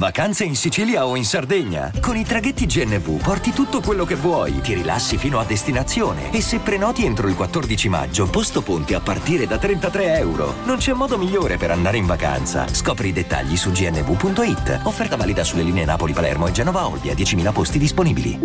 Vacanze 0.00 0.44
in 0.44 0.56
Sicilia 0.56 1.04
o 1.04 1.14
in 1.14 1.26
Sardegna. 1.26 1.92
Con 2.00 2.16
i 2.16 2.24
traghetti 2.24 2.64
GNV 2.64 3.20
porti 3.22 3.50
tutto 3.50 3.82
quello 3.82 4.06
che 4.06 4.14
vuoi, 4.14 4.62
ti 4.62 4.72
rilassi 4.72 5.18
fino 5.18 5.38
a 5.38 5.44
destinazione 5.44 6.32
e 6.32 6.40
se 6.40 6.58
prenoti 6.60 7.04
entro 7.04 7.28
il 7.28 7.34
14 7.34 7.90
maggio, 7.90 8.30
posto 8.30 8.62
ponti 8.62 8.94
a 8.94 9.00
partire 9.00 9.46
da 9.46 9.58
33 9.58 10.16
euro. 10.16 10.54
Non 10.64 10.78
c'è 10.78 10.94
modo 10.94 11.18
migliore 11.18 11.58
per 11.58 11.70
andare 11.70 11.98
in 11.98 12.06
vacanza. 12.06 12.66
Scopri 12.66 13.08
i 13.08 13.12
dettagli 13.12 13.58
su 13.58 13.72
gnv.it. 13.72 14.80
Offerta 14.84 15.16
valida 15.16 15.44
sulle 15.44 15.64
linee 15.64 15.84
Napoli-Palermo 15.84 16.46
e 16.46 16.52
Genova-Olbia, 16.52 17.12
10.000 17.12 17.52
posti 17.52 17.78
disponibili. 17.78 18.38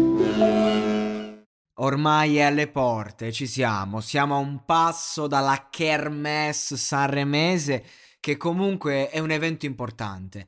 Ormai 1.76 2.36
è 2.36 2.42
alle 2.42 2.68
porte, 2.68 3.32
ci 3.32 3.48
siamo. 3.48 4.02
Siamo 4.02 4.36
a 4.36 4.40
un 4.40 4.66
passo 4.66 5.26
dalla 5.28 5.68
Kermesse 5.70 6.76
sanremese, 6.76 7.86
che 8.20 8.36
comunque 8.36 9.10
è 9.10 9.20
un 9.20 9.32
evento 9.32 9.66
importante. 9.66 10.48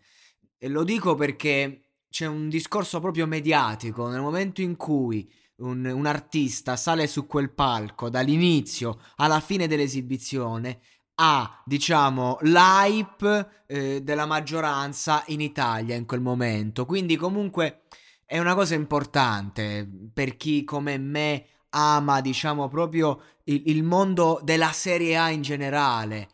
E 0.57 0.67
lo 0.69 0.83
dico 0.83 1.15
perché 1.15 1.83
c'è 2.09 2.25
un 2.25 2.49
discorso 2.49 2.99
proprio 2.99 3.27
mediatico. 3.27 4.07
Nel 4.07 4.21
momento 4.21 4.61
in 4.61 4.75
cui 4.75 5.31
un, 5.57 5.85
un 5.85 6.05
artista 6.05 6.75
sale 6.75 7.07
su 7.07 7.25
quel 7.27 7.51
palco 7.51 8.09
dall'inizio 8.09 8.99
alla 9.17 9.39
fine 9.39 9.67
dell'esibizione, 9.67 10.79
ha, 11.19 11.63
diciamo, 11.65 12.37
l'hype 12.41 13.63
eh, 13.65 14.01
della 14.01 14.25
maggioranza 14.25 15.23
in 15.27 15.41
Italia 15.41 15.95
in 15.95 16.05
quel 16.05 16.21
momento. 16.21 16.85
Quindi 16.85 17.15
comunque 17.15 17.83
è 18.25 18.37
una 18.39 18.53
cosa 18.53 18.75
importante 18.75 19.89
per 20.13 20.37
chi 20.37 20.63
come 20.63 20.97
me 20.97 21.45
ama, 21.69 22.21
diciamo, 22.21 22.67
proprio 22.67 23.21
il, 23.45 23.63
il 23.65 23.83
mondo 23.83 24.39
della 24.43 24.71
Serie 24.71 25.17
A 25.17 25.29
in 25.29 25.41
generale 25.41 26.29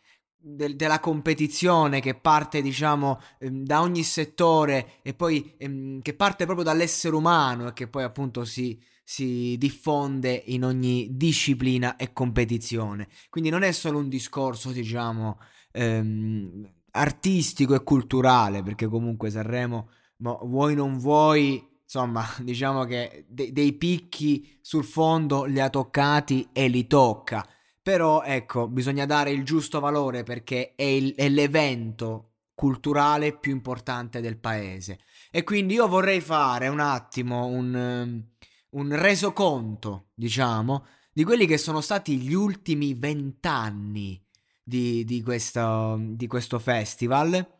del- 0.45 0.75
della 0.75 0.99
competizione 0.99 2.01
che 2.01 2.15
parte, 2.15 2.61
diciamo, 2.61 3.19
ehm, 3.39 3.63
da 3.63 3.81
ogni 3.81 4.03
settore 4.03 4.99
e 5.01 5.13
poi 5.13 5.53
ehm, 5.57 6.01
che 6.01 6.13
parte 6.13 6.45
proprio 6.45 6.65
dall'essere 6.65 7.15
umano 7.15 7.67
e 7.69 7.73
che 7.73 7.87
poi 7.87 8.03
appunto 8.03 8.43
si, 8.45 8.77
si 9.03 9.55
diffonde 9.57 10.43
in 10.47 10.65
ogni 10.65 11.07
disciplina 11.11 11.95
e 11.95 12.11
competizione. 12.13 13.07
Quindi 13.29 13.49
non 13.49 13.63
è 13.63 13.71
solo 13.71 13.99
un 13.99 14.09
discorso, 14.09 14.71
diciamo, 14.71 15.39
ehm, 15.71 16.67
artistico 16.91 17.73
e 17.75 17.83
culturale, 17.83 18.61
perché 18.63 18.87
comunque 18.87 19.29
Sanremo, 19.29 19.89
mo, 20.17 20.39
vuoi 20.43 20.75
non 20.75 20.97
vuoi, 20.97 21.65
insomma, 21.83 22.23
diciamo 22.41 22.83
che 22.85 23.25
de- 23.27 23.51
dei 23.51 23.73
picchi 23.73 24.57
sul 24.61 24.83
fondo 24.83 25.45
li 25.45 25.59
ha 25.59 25.69
toccati 25.69 26.49
e 26.53 26.67
li 26.67 26.85
tocca. 26.87 27.45
Però 27.83 28.23
ecco, 28.23 28.67
bisogna 28.69 29.05
dare 29.05 29.31
il 29.31 29.43
giusto 29.43 29.79
valore 29.81 30.23
perché 30.23 30.73
è, 30.75 30.83
il- 30.83 31.13
è 31.15 31.27
l'evento 31.29 32.29
culturale 32.55 33.37
più 33.37 33.51
importante 33.51 34.21
del 34.21 34.37
paese. 34.37 34.99
E 35.31 35.43
quindi 35.43 35.73
io 35.75 35.87
vorrei 35.87 36.21
fare 36.21 36.67
un 36.69 36.79
attimo 36.79 37.45
un, 37.45 37.75
ehm, 37.75 38.23
un 38.71 38.95
resoconto, 38.95 40.07
diciamo, 40.13 40.85
di 41.11 41.23
quelli 41.25 41.45
che 41.45 41.57
sono 41.57 41.81
stati 41.81 42.17
gli 42.19 42.33
ultimi 42.33 42.93
vent'anni 42.93 44.23
di, 44.63 45.03
di, 45.03 45.21
questo, 45.21 45.97
di 45.99 46.27
questo 46.27 46.59
festival. 46.59 47.55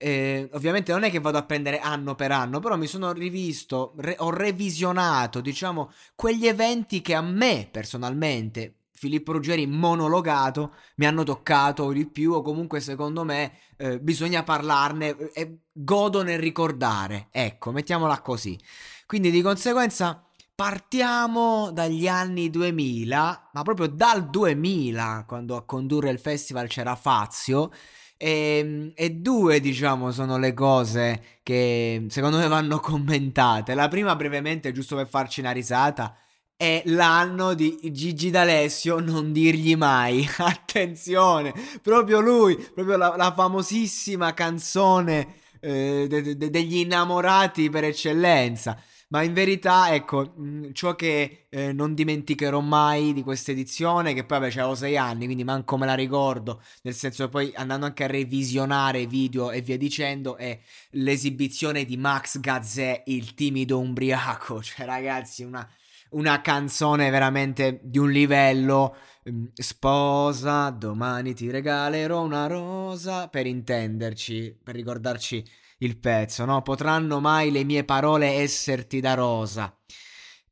Eh, 0.00 0.48
ovviamente 0.52 0.92
non 0.92 1.02
è 1.04 1.10
che 1.10 1.20
vado 1.20 1.38
a 1.38 1.44
prendere 1.44 1.78
anno 1.80 2.14
per 2.14 2.30
anno, 2.32 2.60
però 2.60 2.76
mi 2.76 2.86
sono 2.86 3.12
rivisto, 3.12 3.94
re- 3.98 4.16
ho 4.18 4.30
revisionato, 4.30 5.40
diciamo, 5.40 5.90
quegli 6.14 6.46
eventi 6.46 7.00
che 7.00 7.14
a 7.14 7.20
me 7.20 7.68
personalmente, 7.70 8.77
Filippo 8.98 9.32
Ruggeri 9.32 9.66
monologato, 9.66 10.74
mi 10.96 11.06
hanno 11.06 11.22
toccato 11.22 11.92
di 11.92 12.06
più 12.06 12.32
o 12.32 12.42
comunque 12.42 12.80
secondo 12.80 13.24
me 13.24 13.52
eh, 13.76 14.00
bisogna 14.00 14.42
parlarne 14.42 15.16
eh, 15.16 15.30
e 15.32 15.58
godo 15.72 16.22
nel 16.22 16.38
ricordare. 16.38 17.28
Ecco, 17.30 17.70
mettiamola 17.70 18.20
così. 18.20 18.58
Quindi 19.06 19.30
di 19.30 19.40
conseguenza 19.40 20.22
partiamo 20.54 21.70
dagli 21.70 22.08
anni 22.08 22.50
2000, 22.50 23.50
ma 23.52 23.62
proprio 23.62 23.86
dal 23.86 24.28
2000, 24.28 25.24
quando 25.28 25.54
a 25.54 25.64
condurre 25.64 26.10
il 26.10 26.18
festival 26.18 26.66
c'era 26.66 26.96
Fazio. 26.96 27.70
E, 28.16 28.92
e 28.96 29.10
due, 29.10 29.60
diciamo, 29.60 30.10
sono 30.10 30.38
le 30.38 30.52
cose 30.54 31.38
che 31.44 32.04
secondo 32.08 32.38
me 32.38 32.48
vanno 32.48 32.80
commentate. 32.80 33.74
La 33.74 33.86
prima, 33.86 34.16
brevemente, 34.16 34.72
giusto 34.72 34.96
per 34.96 35.06
farci 35.06 35.38
una 35.38 35.52
risata, 35.52 36.16
è 36.58 36.82
l'anno 36.86 37.54
di 37.54 37.78
Gigi 37.92 38.30
D'Alessio, 38.30 38.98
non 38.98 39.30
dirgli 39.32 39.76
mai. 39.76 40.28
Attenzione, 40.38 41.54
proprio 41.80 42.18
lui, 42.18 42.56
proprio 42.56 42.96
la, 42.96 43.14
la 43.16 43.32
famosissima 43.32 44.34
canzone 44.34 45.36
eh, 45.60 46.06
de- 46.08 46.36
de- 46.36 46.50
degli 46.50 46.78
innamorati 46.78 47.70
per 47.70 47.84
eccellenza. 47.84 48.76
Ma 49.10 49.22
in 49.22 49.34
verità, 49.34 49.94
ecco, 49.94 50.32
mh, 50.36 50.72
ciò 50.72 50.96
che 50.96 51.46
eh, 51.48 51.72
non 51.72 51.94
dimenticherò 51.94 52.58
mai 52.60 53.12
di 53.12 53.22
questa 53.22 53.52
edizione, 53.52 54.12
che 54.12 54.24
poi 54.24 54.38
avevo 54.38 54.74
sei 54.74 54.96
anni, 54.96 55.26
quindi 55.26 55.44
manco 55.44 55.76
me 55.78 55.86
la 55.86 55.94
ricordo, 55.94 56.60
nel 56.82 56.94
senso 56.94 57.24
che 57.24 57.30
poi 57.30 57.52
andando 57.54 57.86
anche 57.86 58.02
a 58.04 58.08
revisionare 58.08 59.06
video 59.06 59.52
e 59.52 59.60
via 59.62 59.78
dicendo, 59.78 60.36
è 60.36 60.58
l'esibizione 60.90 61.84
di 61.84 61.96
Max 61.96 62.40
Gazzè, 62.40 63.04
il 63.06 63.34
timido 63.34 63.78
umbriaco. 63.78 64.60
Cioè, 64.68 64.84
ragazzi, 64.84 65.44
una, 65.44 65.66
una 66.10 66.40
canzone 66.40 67.10
veramente 67.10 67.80
di 67.82 67.98
un 67.98 68.10
livello. 68.10 68.96
mm, 69.28 69.46
Sposa, 69.54 70.70
domani 70.70 71.34
ti 71.34 71.50
regalerò 71.50 72.22
una 72.22 72.46
rosa. 72.46 73.28
Per 73.28 73.46
intenderci, 73.46 74.58
per 74.62 74.74
ricordarci 74.74 75.44
il 75.78 75.96
pezzo, 75.98 76.44
no? 76.44 76.62
Potranno 76.62 77.20
mai 77.20 77.50
le 77.50 77.64
mie 77.64 77.84
parole 77.84 78.26
esserti 78.28 79.00
da 79.00 79.14
rosa. 79.14 79.74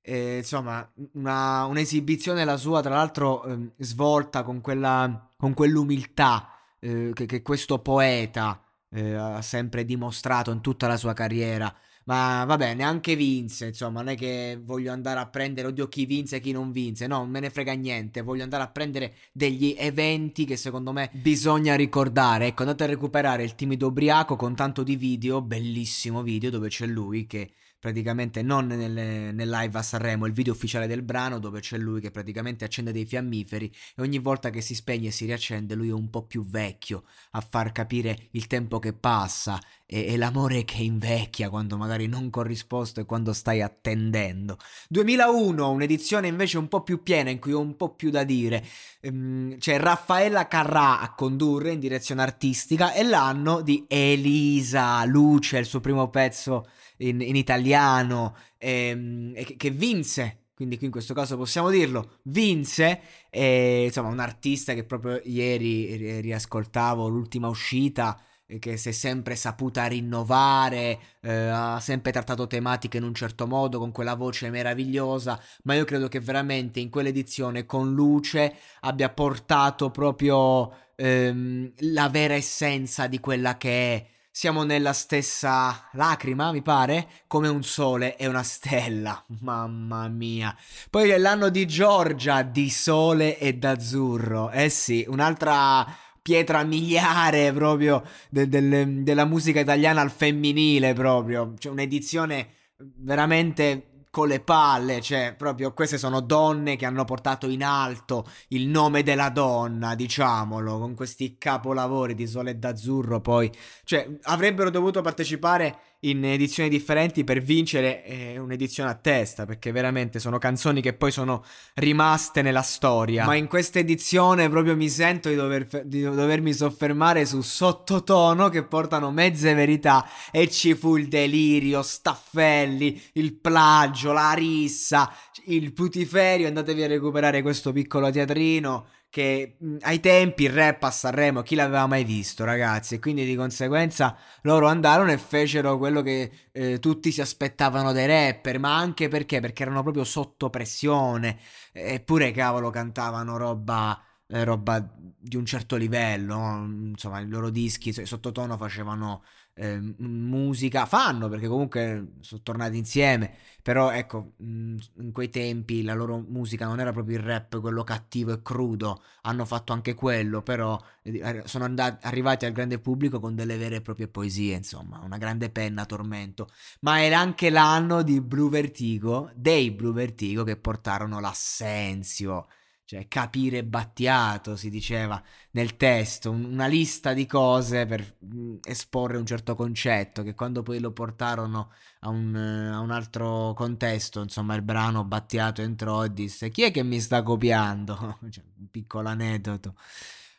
Eh, 0.01 0.39
insomma, 0.39 0.89
una, 1.15 1.65
un'esibizione 1.65 2.45
la 2.45 2.57
sua, 2.57 2.81
tra 2.81 2.95
l'altro, 2.95 3.45
ehm, 3.45 3.73
svolta 3.79 4.45
con 4.45 4.61
quella, 4.61 5.31
con 5.37 5.53
quell'umiltà 5.53 6.49
eh, 6.79 7.11
che, 7.13 7.27
che 7.27 7.43
questo 7.43 7.81
poeta 7.81 8.63
eh, 8.91 9.15
ha 9.15 9.43
sempre 9.43 9.85
dimostrato 9.85 10.53
in 10.53 10.61
tutta 10.61 10.87
la 10.87 10.97
sua 10.97 11.13
carriera. 11.13 11.75
Ma 12.09 12.45
vabbè, 12.45 12.75
neanche 12.75 13.17
vinse, 13.17 13.67
insomma, 13.67 14.01
non 14.01 14.13
è 14.13 14.17
che 14.17 14.61
voglio 14.63 14.93
andare 14.93 15.19
a 15.19 15.27
prendere, 15.27 15.67
oddio, 15.67 15.89
chi 15.89 16.07
vinse 16.07 16.37
e 16.37 16.41
chi 16.41 16.53
non 16.53 16.71
vinse, 16.71 17.09
no, 17.09 17.19
non 17.19 17.31
me 17.31 17.41
ne 17.41 17.51
frega 17.51 17.73
niente, 17.73 18.23
voglio 18.23 18.45
andare 18.45 18.63
a 18.63 18.69
prendere 18.69 19.15
degli 19.33 19.75
eventi 19.77 20.45
che 20.45 20.57
secondo 20.57 20.93
me 20.93 21.11
bisogna 21.13 21.75
ricordare. 21.75 22.47
Ecco, 22.47 22.63
andate 22.63 22.85
a 22.85 22.87
recuperare 22.87 23.43
il 23.43 23.57
timido 23.57 23.89
ubriaco 23.89 24.37
con 24.37 24.55
tanto 24.55 24.85
di 24.85 24.95
video, 24.95 25.43
bellissimo 25.43 26.23
video 26.23 26.49
dove 26.51 26.69
c'è 26.69 26.87
lui 26.87 27.27
che 27.27 27.51
praticamente 27.79 28.43
non 28.43 28.67
nel, 28.67 29.35
nel 29.35 29.49
live 29.49 29.79
a 29.79 29.83
Sanremo, 29.83 30.27
il 30.27 30.33
video 30.33 30.53
ufficiale 30.53 30.87
del 30.87 31.03
brano 31.03 31.39
dove 31.39 31.61
c'è 31.61 31.79
lui 31.79 32.01
che 32.01 32.11
praticamente 32.11 32.65
accende 32.65 32.93
dei 32.93 33.05
fiammiferi 33.05 33.73
e 33.95 34.03
ogni 34.03 34.19
volta 34.19 34.51
che 34.51 34.61
si 34.61 34.75
spegne 34.75 35.09
e 35.09 35.13
si 35.13 35.25
riaccende 35.25 35.75
lui 35.75 35.89
è 35.89 35.93
un 35.93 36.11
po' 36.11 36.25
più 36.25 36.45
vecchio 36.45 37.05
a 37.33 37.41
far 37.41 37.73
capire 37.73 38.29
il 38.33 38.47
tempo 38.47 38.79
che 38.79 38.93
passa 38.93 39.61
e, 39.87 40.13
e 40.13 40.17
l'amore 40.17 40.65
che 40.65 40.83
invecchia 40.83 41.49
quando 41.49 41.77
magari 41.77 42.07
non 42.07 42.29
corrisposto 42.29 43.01
e 43.01 43.05
quando 43.05 43.33
stai 43.33 43.63
attendendo. 43.63 44.59
2001, 44.89 45.71
un'edizione 45.71 46.27
invece 46.27 46.59
un 46.59 46.69
po' 46.69 46.83
più 46.83 47.03
piena 47.03 47.31
in 47.31 47.39
cui 47.39 47.53
ho 47.53 47.61
un 47.61 47.77
po' 47.77 47.95
più 47.95 48.11
da 48.11 48.25
dire. 48.25 48.65
Ehm, 49.01 49.59
c'è 49.59 49.79
Raffaella 49.79 50.49
Carrà 50.49 51.01
a 51.01 51.15
condurre 51.15 51.73
in 51.73 51.79
direzione 51.79 52.23
artistica 52.23 52.93
e 52.93 53.05
l'anno 53.05 53.61
di 53.61 53.85
Elisa 53.89 55.05
Luce, 55.05 55.59
il 55.59 55.67
suo 55.67 55.81
primo 55.81 56.11
pezzo 56.11 56.67
in, 56.99 57.21
in 57.21 57.37
italiano 57.37 58.37
ehm, 58.59 59.35
che, 59.35 59.57
che 59.57 59.71
vinse. 59.71 60.41
Quindi 60.57 60.79
qui 60.79 60.87
in 60.87 60.93
questo 60.93 61.13
caso 61.13 61.37
possiamo 61.37 61.69
dirlo, 61.69 62.21
vinse, 62.23 63.01
e, 63.29 63.85
insomma 63.85 64.09
un 64.09 64.21
artista 64.21 64.73
che 64.73 64.85
proprio 64.85 65.21
ieri 65.23 65.97
ri- 65.97 66.21
riascoltavo 66.23 67.09
l'ultima 67.09 67.49
uscita, 67.49 68.19
eh, 68.47 68.59
che 68.59 68.79
si 68.79 68.89
è 68.89 68.93
sempre 68.93 69.37
saputa 69.37 69.87
rinnovare, 69.87 70.99
eh, 71.21 71.31
ha 71.31 71.79
sempre 71.81 72.11
trattato 72.11 72.47
tematiche 72.47 72.97
in 72.97 73.03
un 73.03 73.13
certo 73.13 73.47
modo, 73.47 73.79
con 73.79 73.93
quella 73.93 74.15
voce 74.15 74.49
meravigliosa, 74.49 75.39
ma 75.65 75.75
io 75.75 75.85
credo 75.85 76.09
che 76.09 76.21
veramente 76.21 76.81
in 76.81 76.89
quell'edizione 76.89 77.67
con 77.67 77.93
luce 77.93 78.55
abbia 78.81 79.11
portato 79.11 79.91
proprio 79.91 80.73
ehm, 80.95 81.73
la 81.93 82.09
vera 82.09 82.33
essenza 82.35 83.07
di 83.09 83.21
quella 83.21 83.59
che 83.59 83.95
è 83.95 84.07
siamo 84.37 84.65
nella 84.65 84.93
stessa 84.93 85.89
lacrima, 85.93 86.53
mi 86.53 86.61
pare, 86.61 87.09
come 87.27 87.49
un 87.49 87.63
sole 87.63 88.19
e 88.19 88.27
una 88.27 88.43
stella. 88.43 89.25
Mamma 89.41 90.09
mia. 90.09 90.55
Poi 90.91 91.09
è 91.09 91.17
l'anno 91.17 91.49
di 91.49 91.67
Giorgia, 91.67 92.43
di 92.43 92.69
sole 92.69 93.39
e 93.39 93.55
d'azzurro. 93.55 94.51
Eh 94.51 94.69
sì, 94.69 95.07
un'altra 95.09 95.87
pietra 96.21 96.65
miliare 96.65 97.51
proprio 97.55 98.03
de- 98.29 98.47
de- 98.47 99.03
della 99.03 99.25
musica 99.25 99.61
italiana 99.61 100.03
al 100.03 100.11
femminile 100.11 100.93
proprio. 100.93 101.55
C'è 101.57 101.71
un'edizione 101.71 102.49
veramente 102.77 103.96
con 104.17 104.29
le 104.29 104.41
palle, 104.41 105.03
cioè 105.03 105.35
proprio 105.37 105.75
queste 105.75 105.99
sono 105.99 106.21
donne 106.21 106.77
che 106.77 106.87
hanno 106.87 107.05
portato 107.05 107.51
in 107.51 107.63
alto 107.63 108.27
il 108.49 108.67
nome 108.67 109.03
della 109.03 109.29
donna, 109.29 109.95
diciamolo, 109.95 110.79
con 110.79 110.95
questi 110.95 111.37
capolavori 111.37 112.15
di 112.15 112.27
Sole 112.27 112.59
d'Azzurro 112.59 113.21
poi, 113.21 113.53
cioè 113.85 114.09
avrebbero 114.23 114.71
dovuto 114.71 115.03
partecipare 115.03 115.96
in 116.01 116.25
edizioni 116.25 116.69
differenti 116.69 117.25
per 117.25 117.41
vincere 117.41 118.05
eh, 118.05 118.39
un'edizione 118.39 118.91
a 118.91 118.95
testa, 118.95 119.47
perché 119.47 119.73
veramente 119.73 120.19
sono 120.19 120.39
canzoni 120.39 120.81
che 120.81 120.93
poi 120.93 121.11
sono 121.11 121.45
rimaste 121.75 122.43
nella 122.43 122.63
storia. 122.63 123.25
Ma 123.25 123.35
in 123.35 123.47
questa 123.47 123.79
edizione 123.79 124.49
proprio 124.49 124.77
mi 124.77 124.89
sento 124.89 125.29
di, 125.29 125.35
dover, 125.35 125.85
di 125.85 126.03
dovermi 126.03 126.53
soffermare 126.53 127.25
su 127.25 127.41
sottotono 127.41 128.49
che 128.49 128.65
portano 128.65 129.11
mezze 129.11 129.55
verità 129.55 130.07
e 130.31 130.51
ci 130.51 130.75
fu 130.75 130.97
il 130.97 131.09
delirio, 131.09 131.83
Staffelli, 131.83 133.01
il 133.15 133.35
plagio, 133.35 134.13
la 134.13 134.33
rissa, 134.33 135.13
il 135.47 135.73
putiferio, 135.73 136.47
andatevi 136.47 136.83
a 136.83 136.89
recuperare 136.89 137.43
questo 137.43 137.73
piccolo 137.73 138.11
teatrino 138.11 138.87
che 139.09 139.57
ai 139.81 140.01
tempi 140.01 140.45
il 140.45 140.51
rap 140.51 140.83
a 140.83 140.91
Sanremo 140.91 141.43
chi 141.43 141.55
l'aveva 141.55 141.87
mai 141.87 142.05
visto 142.05 142.45
ragazzi? 142.45 142.97
E 142.97 142.99
quindi 142.99 143.25
di 143.25 143.35
conseguenza 143.35 144.17
loro 144.43 144.67
andarono 144.67 145.11
e 145.13 145.19
fecero 145.19 145.79
quello 145.79 146.03
che 146.03 146.31
eh, 146.53 146.79
tutti 146.79 147.11
si 147.11 147.21
aspettavano 147.21 147.93
dai 147.93 148.07
rapper 148.07 148.59
ma 148.59 148.77
anche 148.77 149.09
perché? 149.09 149.41
Perché 149.41 149.63
erano 149.63 149.83
proprio 149.83 150.05
sotto 150.05 150.51
pressione. 150.51 151.39
Eppure 151.73 152.31
cavolo 152.33 152.71
cantavano 152.71 153.37
roba 153.37 154.06
eh, 154.29 154.45
roba 154.45 154.81
di 155.19 155.37
un 155.37 155.45
certo 155.47 155.77
livello 155.77 156.65
insomma 156.93 157.21
i 157.21 157.29
loro 157.29 157.51
dischi 157.51 157.93
sottotono 157.93 158.57
facevano 158.57 159.23
eh, 159.55 159.79
musica 159.99 160.85
fanno 160.87 161.29
perché 161.29 161.49
comunque 161.49 162.15
sono 162.21 162.43
tornati 162.43 162.77
insieme 162.77 163.35
però 163.63 163.91
ecco 163.91 164.33
in 164.39 165.11
quei 165.13 165.31
tempi 165.31 165.83
la 165.83 165.95
loro 165.95 166.19
musica 166.19 166.67
non 166.67 166.79
era 166.81 166.93
proprio 166.93 167.19
il 167.19 167.25
rap 167.25 167.61
quello 167.61 167.83
cattivo 167.83 168.33
e 168.33 168.43
crudo 168.43 169.03
hanno 169.23 169.45
fatto 169.45 169.73
anche 169.73 169.95
quello 169.95 170.43
però 170.43 170.79
eh, 171.03 171.43
sono 171.47 171.65
andati, 171.65 172.07
arrivati 172.07 172.45
al 172.47 172.53
grande 172.53 172.79
pubblico 172.79 173.21
con 173.21 173.35
delle 173.35 173.57
vere 173.57 173.77
e 173.77 173.81
proprie 173.81 174.09
poesie 174.09 174.57
insomma 174.57 175.01
una 175.01 175.19
grande 175.19 175.51
penna 175.51 175.85
tormento. 175.87 176.49
Ma 176.81 177.03
era 177.03 177.19
anche 177.19 177.51
l'anno 177.51 178.03
di 178.03 178.21
Blue 178.21 178.49
Vertigo 178.51 179.31
dei 179.35 179.71
Blue 179.71 179.93
Vertigo 179.93 180.45
che 180.45 180.57
portarono 180.57 181.21
l'assenzio 181.21 182.47
cioè 182.87 183.09
capire 183.09 183.65
Battiato, 183.65 184.55
si 184.55 184.71
diceva 184.71 185.21
nel 185.51 185.77
testo, 185.77 186.31
una 186.31 186.67
lista 186.67 187.13
di 187.15 187.27
cose 187.27 187.85
per 187.85 188.17
mm, 188.25 188.59
esporre 188.63 189.17
un 189.19 189.27
certo 189.27 189.57
concetto, 189.57 190.23
che 190.23 190.35
quando 190.35 190.63
poi 190.63 190.79
lo 190.79 190.93
portarono 190.93 191.73
a 192.01 192.09
un, 192.11 192.37
a 192.37 192.79
un 192.79 192.91
altro 192.93 193.55
contesto, 193.55 194.23
insomma 194.23 194.55
il 194.55 194.63
brano 194.63 195.03
Battiato 195.03 195.63
entrò 195.63 196.05
e 196.05 196.13
disse 196.13 196.49
chi 196.51 196.63
è 196.63 196.71
che 196.71 196.85
mi 196.85 197.01
sta 197.01 197.25
copiando? 197.25 198.19
cioè, 198.31 198.45
un 198.59 198.71
piccolo 198.71 199.09
aneddoto. 199.09 199.75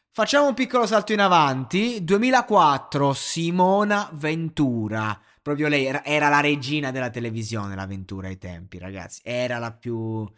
Facciamo 0.10 0.48
un 0.48 0.54
piccolo 0.54 0.88
salto 0.88 1.12
in 1.12 1.20
avanti, 1.20 2.02
2004, 2.04 3.14
Simona 3.14 4.10
Ventura 4.14 5.20
proprio 5.48 5.70
lei 5.70 5.86
era, 5.86 6.04
era, 6.04 6.28
la 6.28 6.42
regina 6.42 6.92
della 6.92 7.10
televisione, 7.10 7.74
la 7.74 7.86
Ventura 7.86 8.28
ai 8.28 8.38
tempi, 8.38 8.80
ragazzi. 8.80 9.22
Era 9.24 9.60
la 9.60 9.72
più 9.72 10.30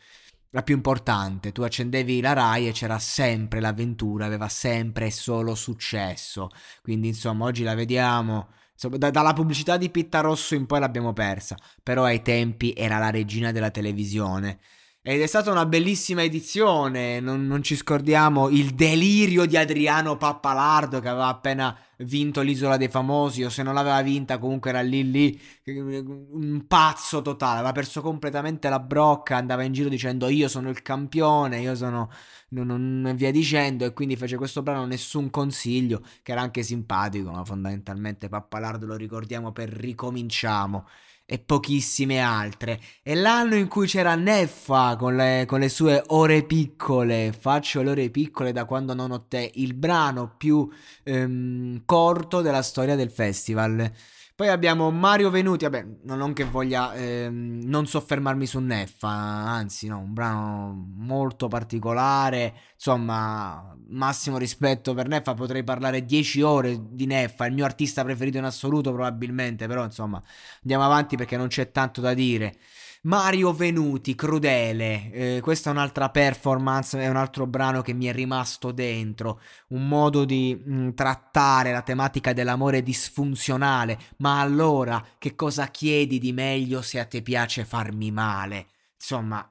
la 0.52 0.64
più 0.64 0.76
importante. 0.76 1.52
Tu 1.52 1.62
accendevi 1.62 2.22
la 2.22 2.34
Rai 2.34 2.68
e 2.68 2.72
c'era 2.72 3.00
sempre 3.00 3.60
l'avventura, 3.60 4.26
aveva 4.26 4.48
sempre 4.50 5.08
e 5.08 5.12
solo 5.12 5.56
successo. 5.56 6.50
Quindi, 6.82 7.10
insomma, 7.10 7.46
oggi 7.46 7.64
la 7.64 7.76
vediamo. 7.76 8.50
Insomma, 8.74 8.98
da, 8.98 9.10
dalla 9.12 9.34
pubblicità 9.34 9.78
di 9.78 9.90
Pitta 9.90 10.22
Rosso 10.22 10.56
in 10.56 10.66
poi 10.66 10.80
l'abbiamo 10.80 11.14
persa. 11.14 11.58
Però 11.84 12.04
ai 12.04 12.22
tempi 12.22 12.74
era 12.76 12.98
la 12.98 13.10
regina 13.10 13.52
della 13.52 13.72
televisione. 13.72 14.60
Ed 15.02 15.22
è 15.22 15.28
stata 15.28 15.50
una 15.50 15.66
bellissima 15.66 16.24
edizione, 16.24 17.22
non, 17.22 17.48
non, 17.48 17.64
ci 17.64 17.78
scordiamo 17.78 18.50
il 18.50 18.72
delirio 18.76 19.46
di 19.46 19.56
Adriano 19.56 20.18
Pappalardo 20.18 21.00
che 21.00 21.08
aveva 21.08 21.28
appena 21.28 21.76
vinto 22.00 22.42
l'Isola 22.42 22.76
dei 22.76 22.90
Famosi 22.90 23.44
o 23.44 23.50
se 23.50 23.64
non 23.64 23.74
l'aveva 23.76 24.02
vinta 24.02 24.38
comunque 24.38 24.72
era 24.72 24.82
lì 24.82 25.10
lì, 25.10 25.42
un 25.64 26.66
pazzo 26.68 27.22
totale, 27.22 27.60
aveva 27.60 27.72
perso 27.72 28.02
completamente 28.02 28.68
la 28.68 28.80
brocca, 28.82 29.38
andava 29.38 29.64
in 29.64 29.72
giro 29.72 29.88
dicendo 29.88 30.28
io 30.28 30.50
sono 30.50 30.70
il 30.70 30.82
campione, 30.82 31.62
io 31.62 31.76
sono... 31.76 32.10
Non, 32.50 32.66
non, 33.02 33.16
via 33.16 33.32
dicendo 33.32 33.86
e 33.86 33.94
quindi 33.94 34.16
fece 34.16 34.36
questo 34.36 34.64
brano 34.64 34.86
nessun 34.88 35.30
consiglio 35.30 36.02
che 36.24 36.32
era 36.32 36.42
anche 36.42 36.64
simpatico 36.64 37.30
ma 37.30 37.46
fondamentalmente 37.46 38.28
Pappalardo 38.28 38.88
lo 38.88 38.96
ricordiamo 38.96 39.52
per 39.52 39.70
ricominciamo 39.70 40.88
e 41.32 41.38
pochissime 41.38 42.20
altre. 42.20 42.82
È 43.04 43.14
l'anno 43.14 43.54
in 43.54 43.68
cui 43.68 43.86
c'era 43.86 44.16
Neffa 44.16 44.96
con 44.98 45.16
le, 45.16 45.46
con 45.48 45.60
le, 45.60 45.70
sue 45.70 46.02
ore 46.08 46.42
piccole, 46.42 47.36
faccio 47.40 47.84
le 47.84 47.92
ore 47.92 48.10
piccole 48.10 48.52
da 48.52 48.66
quando 48.66 48.96
non 48.96 49.12
ho 49.12 49.26
te, 49.28 49.52
il 49.54 49.76
brano 49.76 50.34
più 50.36 50.68
ehm, 51.04 51.84
corto 51.86 52.42
della 52.42 52.64
storia 52.64 52.96
del 52.96 53.12
festival. 53.12 53.92
Poi 54.40 54.48
abbiamo 54.48 54.90
Mario 54.90 55.30
Venuti, 55.30 55.66
vabbè, 55.66 55.86
non 56.04 56.32
che 56.32 56.46
voglia 56.46 56.94
ehm, 56.94 57.60
non 57.66 57.86
soffermarmi 57.88 58.46
su 58.46 58.60
Neffa, 58.60 59.10
anzi 59.10 59.88
no, 59.90 60.00
un 60.00 60.14
brano 60.14 60.92
molto 60.96 61.50
particolare, 61.50 62.54
insomma, 62.74 63.76
massimo 63.90 64.38
rispetto 64.38 64.94
per 64.94 65.10
Neffa, 65.10 65.34
potrei 65.34 65.66
parlare 65.66 66.06
10 66.06 66.42
ore 66.42 66.78
di 66.90 67.06
Neffa, 67.06 67.48
il 67.48 67.54
mio 67.54 67.66
artista 67.66 68.02
preferito 68.06 68.38
in 68.38 68.46
assoluto 68.46 68.94
probabilmente, 68.94 69.68
però 69.68 69.84
insomma, 69.84 70.24
andiamo 70.62 70.86
avanti 70.86 71.18
perché 71.18 71.36
non 71.36 71.48
c'è 71.50 71.72
tanto 71.72 72.00
da 72.00 72.14
dire. 72.14 72.56
Mario 73.04 73.54
Venuti, 73.54 74.14
Crudele, 74.14 75.12
eh, 75.12 75.40
questa 75.42 75.70
è 75.70 75.74
un'altra 75.74 76.10
performance, 76.10 77.00
è 77.00 77.08
un 77.08 77.16
altro 77.16 77.48
brano 77.48 77.82
che 77.82 77.94
mi 77.94 78.08
è 78.08 78.12
rimasto 78.12 78.74
dentro, 78.74 79.40
un 79.70 79.88
modo 79.88 80.26
di 80.26 80.54
mh, 80.62 80.74
mm, 80.74 80.90
trattare 80.92 81.72
la 81.72 81.82
tematica 81.82 82.34
dell'amore 82.34 82.84
disfunzionale, 82.84 83.98
ma 84.18 84.42
allora 84.42 85.02
che 85.18 85.34
cosa 85.34 85.68
chiedi 85.68 86.20
di 86.20 86.34
meglio 86.34 86.82
se 86.82 87.00
a 87.00 87.06
te 87.06 87.22
piace 87.22 87.64
farmi 87.64 88.12
male? 88.12 88.68
Insomma, 88.96 89.50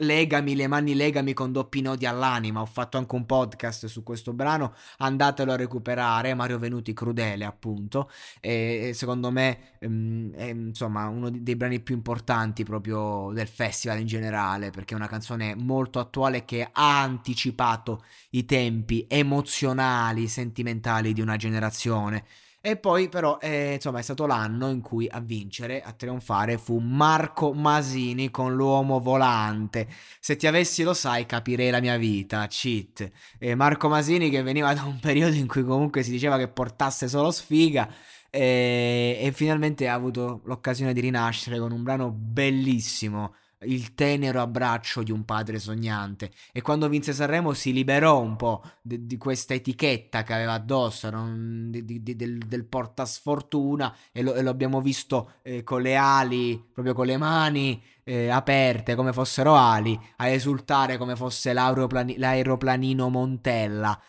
Legami 0.00 0.54
le 0.54 0.68
mani, 0.68 0.94
legami 0.94 1.32
con 1.32 1.50
doppi 1.50 1.80
nodi 1.80 2.06
all'anima. 2.06 2.60
Ho 2.60 2.66
fatto 2.66 2.98
anche 2.98 3.16
un 3.16 3.26
podcast 3.26 3.86
su 3.86 4.04
questo 4.04 4.32
brano. 4.32 4.74
Andatelo 4.98 5.50
a 5.50 5.56
recuperare. 5.56 6.34
Mario 6.34 6.58
Venuti 6.58 6.92
Crudele, 6.92 7.44
appunto. 7.44 8.08
E 8.38 8.92
secondo 8.94 9.32
me 9.32 9.74
ehm, 9.80 10.32
è 10.34 10.44
insomma 10.44 11.08
uno 11.08 11.30
dei 11.30 11.56
brani 11.56 11.80
più 11.80 11.96
importanti 11.96 12.62
proprio 12.62 13.32
del 13.32 13.48
festival 13.48 13.98
in 13.98 14.06
generale. 14.06 14.70
Perché 14.70 14.94
è 14.94 14.96
una 14.96 15.08
canzone 15.08 15.56
molto 15.56 15.98
attuale 15.98 16.44
che 16.44 16.68
ha 16.70 17.02
anticipato 17.02 18.04
i 18.30 18.44
tempi 18.44 19.04
emozionali, 19.08 20.28
sentimentali 20.28 21.12
di 21.12 21.20
una 21.20 21.36
generazione. 21.36 22.24
E 22.68 22.76
poi 22.76 23.08
però 23.08 23.38
eh, 23.40 23.72
insomma 23.76 24.00
è 24.00 24.02
stato 24.02 24.26
l'anno 24.26 24.68
in 24.68 24.82
cui 24.82 25.08
a 25.10 25.20
vincere, 25.20 25.80
a 25.80 25.92
trionfare 25.92 26.58
fu 26.58 26.76
Marco 26.76 27.54
Masini 27.54 28.30
con 28.30 28.54
l'uomo 28.54 29.00
volante. 29.00 29.88
Se 30.20 30.36
ti 30.36 30.46
avessi 30.46 30.82
lo 30.82 30.92
sai 30.92 31.24
capirei 31.24 31.70
la 31.70 31.80
mia 31.80 31.96
vita, 31.96 32.46
cheat. 32.46 33.10
E 33.38 33.54
Marco 33.54 33.88
Masini 33.88 34.28
che 34.28 34.42
veniva 34.42 34.74
da 34.76 34.82
un 34.84 35.00
periodo 35.00 35.34
in 35.34 35.46
cui 35.46 35.64
comunque 35.64 36.02
si 36.02 36.10
diceva 36.10 36.36
che 36.36 36.48
portasse 36.48 37.08
solo 37.08 37.30
sfiga 37.30 37.88
e, 38.28 39.16
e 39.18 39.32
finalmente 39.32 39.88
ha 39.88 39.94
avuto 39.94 40.42
l'occasione 40.44 40.92
di 40.92 41.00
rinascere 41.00 41.58
con 41.58 41.72
un 41.72 41.82
brano 41.82 42.10
bellissimo 42.10 43.32
il 43.62 43.94
tenero 43.94 44.40
abbraccio 44.40 45.02
di 45.02 45.10
un 45.10 45.24
padre 45.24 45.58
sognante 45.58 46.30
e 46.52 46.62
quando 46.62 46.88
vinse 46.88 47.12
Sanremo 47.12 47.52
si 47.52 47.72
liberò 47.72 48.20
un 48.20 48.36
po' 48.36 48.62
di, 48.80 49.06
di 49.06 49.16
questa 49.16 49.54
etichetta 49.54 50.22
che 50.22 50.32
aveva 50.32 50.52
addosso 50.52 51.10
non, 51.10 51.68
di, 51.70 51.84
di, 51.84 52.16
del, 52.16 52.38
del 52.38 52.64
portasfortuna 52.66 53.94
e 54.12 54.22
lo, 54.22 54.34
e 54.34 54.42
lo 54.42 54.50
abbiamo 54.50 54.80
visto 54.80 55.32
eh, 55.42 55.64
con 55.64 55.82
le 55.82 55.96
ali, 55.96 56.62
proprio 56.72 56.94
con 56.94 57.06
le 57.06 57.16
mani 57.16 57.82
eh, 58.04 58.28
aperte 58.30 58.94
come 58.94 59.12
fossero 59.12 59.54
ali, 59.54 59.98
a 60.16 60.28
esultare 60.28 60.96
come 60.96 61.14
fosse 61.14 61.52
l'aeroplani, 61.52 62.16
l'aeroplanino 62.16 63.10
Montella. 63.10 64.00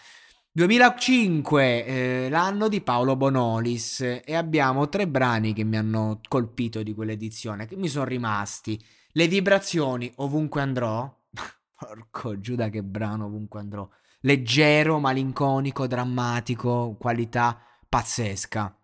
2005, 0.51 1.85
eh, 1.85 2.27
l'anno 2.29 2.67
di 2.69 2.81
Paolo 2.81 3.15
Bonolis 3.15 4.01
e 4.01 4.35
abbiamo 4.35 4.89
tre 4.89 5.07
brani 5.07 5.53
che 5.53 5.63
mi 5.63 5.77
hanno 5.77 6.19
colpito 6.27 6.81
di 6.81 6.93
quell'edizione, 6.93 7.65
che 7.65 7.75
mi 7.75 7.87
sono 7.87 8.05
rimasti. 8.05 8.81
Le 9.13 9.27
vibrazioni 9.27 10.11
ovunque 10.17 10.61
andrò. 10.61 11.17
Porco 11.77 12.39
Giuda 12.39 12.69
che 12.69 12.83
brano 12.83 13.25
ovunque 13.25 13.59
andrò. 13.59 13.87
Leggero, 14.21 14.99
malinconico, 14.99 15.87
drammatico, 15.87 16.95
qualità 16.99 17.59
pazzesca. 17.87 18.75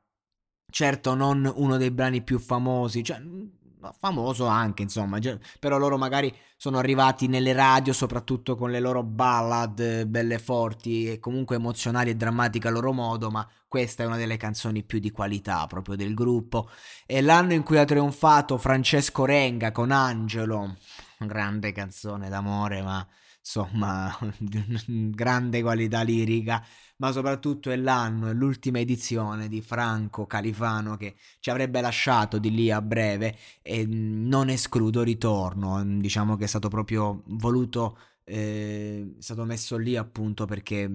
certo 0.72 1.14
non 1.14 1.52
uno 1.56 1.78
dei 1.78 1.92
brani 1.92 2.22
più 2.22 2.40
famosi, 2.40 3.04
cioè 3.04 3.22
famoso 4.00 4.46
anche, 4.46 4.84
insomma, 4.84 5.20
però 5.60 5.78
loro 5.78 5.98
magari 5.98 6.34
sono 6.58 6.78
arrivati 6.78 7.28
nelle 7.28 7.54
radio 7.54 7.94
soprattutto 7.94 8.56
con 8.56 8.72
le 8.72 8.80
loro 8.80 9.04
ballad 9.04 10.06
belle 10.06 10.40
forti 10.40 11.12
e 11.12 11.20
comunque 11.20 11.58
emozionali 11.58 12.10
e 12.10 12.16
drammatiche 12.16 12.68
a 12.68 12.72
loro 12.72 12.92
modo, 12.94 13.30
ma 13.30 13.48
questa 13.68 14.04
è 14.04 14.06
una 14.06 14.18
delle 14.18 14.38
canzoni 14.38 14.84
più 14.84 15.00
di 15.00 15.12
qualità 15.12 15.68
proprio 15.68 15.96
del 15.96 16.14
gruppo. 16.14 16.70
E 17.06 17.22
l'anno 17.22 17.54
in 17.54 17.64
cui 17.64 17.78
ha 17.78 17.86
trionfato 17.86 18.58
Francesco 18.58 19.26
Renga 19.26 19.72
con 19.72 19.92
Angelo, 19.92 20.78
grande 21.26 21.72
canzone 21.72 22.30
d'amore, 22.30 22.82
ma 22.82 23.06
insomma, 23.40 24.16
grande 24.88 25.62
qualità 25.62 26.02
lirica. 26.02 26.64
Ma 26.98 27.12
soprattutto 27.12 27.72
è 27.72 27.76
l'anno, 27.76 28.30
è 28.30 28.34
l'ultima 28.34 28.80
edizione 28.80 29.48
di 29.50 29.62
Franco 29.62 30.26
Califano 30.26 30.96
che 30.98 31.16
ci 31.40 31.50
avrebbe 31.50 31.82
lasciato 31.82 32.38
di 32.40 32.52
lì 32.52 32.72
a 32.72 32.82
breve 32.82 33.38
e 33.62 33.86
non 33.86 34.50
escludo 34.50 35.04
ritorno, 35.04 35.84
diciamo 35.84 36.38
che 36.38 36.46
è 36.46 36.48
stato 36.48 36.70
proprio 36.70 37.24
voluto, 37.28 37.98
eh, 38.24 39.16
è 39.18 39.22
stato 39.22 39.44
messo 39.46 39.78
lì 39.78 39.98
appunto 39.98 40.46
perché 40.46 40.90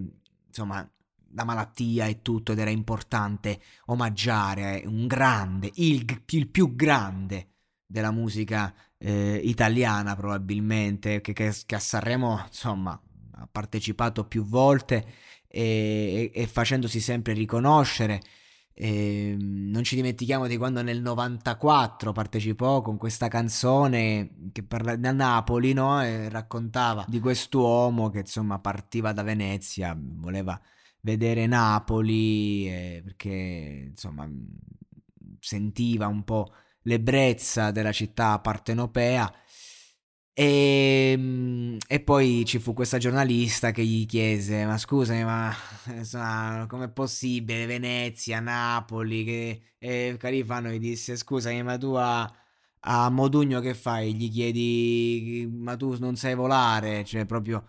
insomma 0.46 0.88
la 1.32 1.44
malattia 1.44 2.06
e 2.06 2.22
tutto 2.22 2.52
ed 2.52 2.58
era 2.58 2.70
importante 2.70 3.60
omaggiare 3.86 4.82
un 4.86 5.06
grande, 5.06 5.70
il, 5.74 6.04
il 6.26 6.48
più 6.48 6.74
grande 6.74 7.48
della 7.86 8.10
musica 8.10 8.72
eh, 9.02 9.40
italiana 9.42 10.14
probabilmente, 10.14 11.20
che, 11.20 11.32
che, 11.32 11.54
che 11.66 11.74
a 11.74 11.78
Sanremo 11.78 12.44
insomma 12.46 13.00
ha 13.32 13.48
partecipato 13.50 14.24
più 14.26 14.44
volte 14.44 15.04
e, 15.48 16.30
e, 16.32 16.46
facendosi 16.46 17.00
sempre 17.00 17.32
riconoscere. 17.32 18.20
E 18.72 19.36
non 19.38 19.82
ci 19.84 19.94
dimentichiamo 19.96 20.46
di 20.46 20.56
quando 20.56 20.82
nel 20.82 21.02
94 21.02 22.12
partecipò 22.12 22.80
con 22.82 22.96
questa 22.96 23.28
canzone 23.28 24.50
che 24.52 24.62
parla 24.62 24.96
da 24.96 25.12
Napoli, 25.12 25.72
no? 25.72 26.02
E 26.02 26.28
raccontava 26.28 27.04
di 27.08 27.20
quest'uomo 27.20 28.10
che 28.10 28.20
insomma 28.20 28.58
partiva 28.58 29.12
da 29.12 29.22
Venezia, 29.22 29.96
voleva 29.98 30.58
vedere 31.02 31.46
Napoli 31.46 32.68
eh, 32.68 33.00
perché 33.04 33.88
insomma 33.90 34.28
sentiva 35.40 36.06
un 36.06 36.22
po' 36.24 36.52
l'ebbrezza 36.82 37.70
della 37.70 37.92
città 37.92 38.38
partenopea 38.40 39.32
e, 40.32 41.12
ehm, 41.12 41.76
e, 41.86 42.00
poi 42.00 42.44
ci 42.46 42.58
fu 42.58 42.72
questa 42.72 42.98
giornalista 42.98 43.72
che 43.72 43.84
gli 43.84 44.06
chiese: 44.06 44.64
Ma 44.64 44.78
scusami, 44.78 45.24
ma 45.24 45.54
insomma, 45.94 46.64
com'è 46.68 46.88
possibile? 46.90 47.66
Venezia, 47.66 48.40
Napoli. 48.40 49.24
Che... 49.24 49.62
E 49.78 50.16
Califano 50.18 50.70
gli 50.70 50.78
disse: 50.78 51.16
Scusami, 51.16 51.62
ma 51.62 51.76
tu 51.76 51.92
a, 51.92 52.30
a 52.80 53.10
Modugno 53.10 53.60
che 53.60 53.74
fai? 53.74 54.14
Gli 54.14 54.30
chiedi: 54.30 55.48
Ma 55.52 55.76
tu 55.76 55.96
non 55.98 56.16
sai 56.16 56.34
volare? 56.34 57.04
Cioè, 57.04 57.26
proprio 57.26 57.66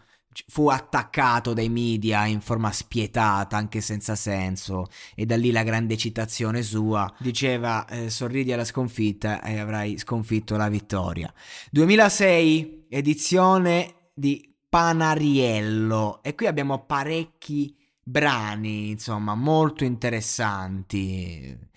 fu 0.48 0.68
attaccato 0.70 1.54
dai 1.54 1.70
media 1.70 2.26
in 2.26 2.42
forma 2.42 2.72
spietata, 2.72 3.58
anche 3.58 3.82
senza 3.82 4.16
senso, 4.16 4.88
e 5.16 5.26
da 5.26 5.36
lì 5.36 5.52
la 5.52 5.64
grande 5.64 5.98
citazione 5.98 6.62
sua 6.64 7.12
diceva 7.20 7.86
eh, 7.88 8.10
sorridi 8.10 8.54
alla 8.54 8.66
sconfitta 8.66 9.42
e 9.42 9.60
avrai 9.60 9.98
sconfitto 9.98 10.56
la 10.58 10.70
vittoria. 10.70 11.32
2006, 11.72 12.88
edizione 12.90 14.10
di 14.14 14.56
Panariello 14.70 16.24
e 16.24 16.36
qui 16.36 16.48
abbiamo 16.48 16.86
parecchi 16.86 17.76
brani, 18.04 18.92
insomma, 18.92 19.36
molto 19.36 19.84
interessanti 19.84 21.70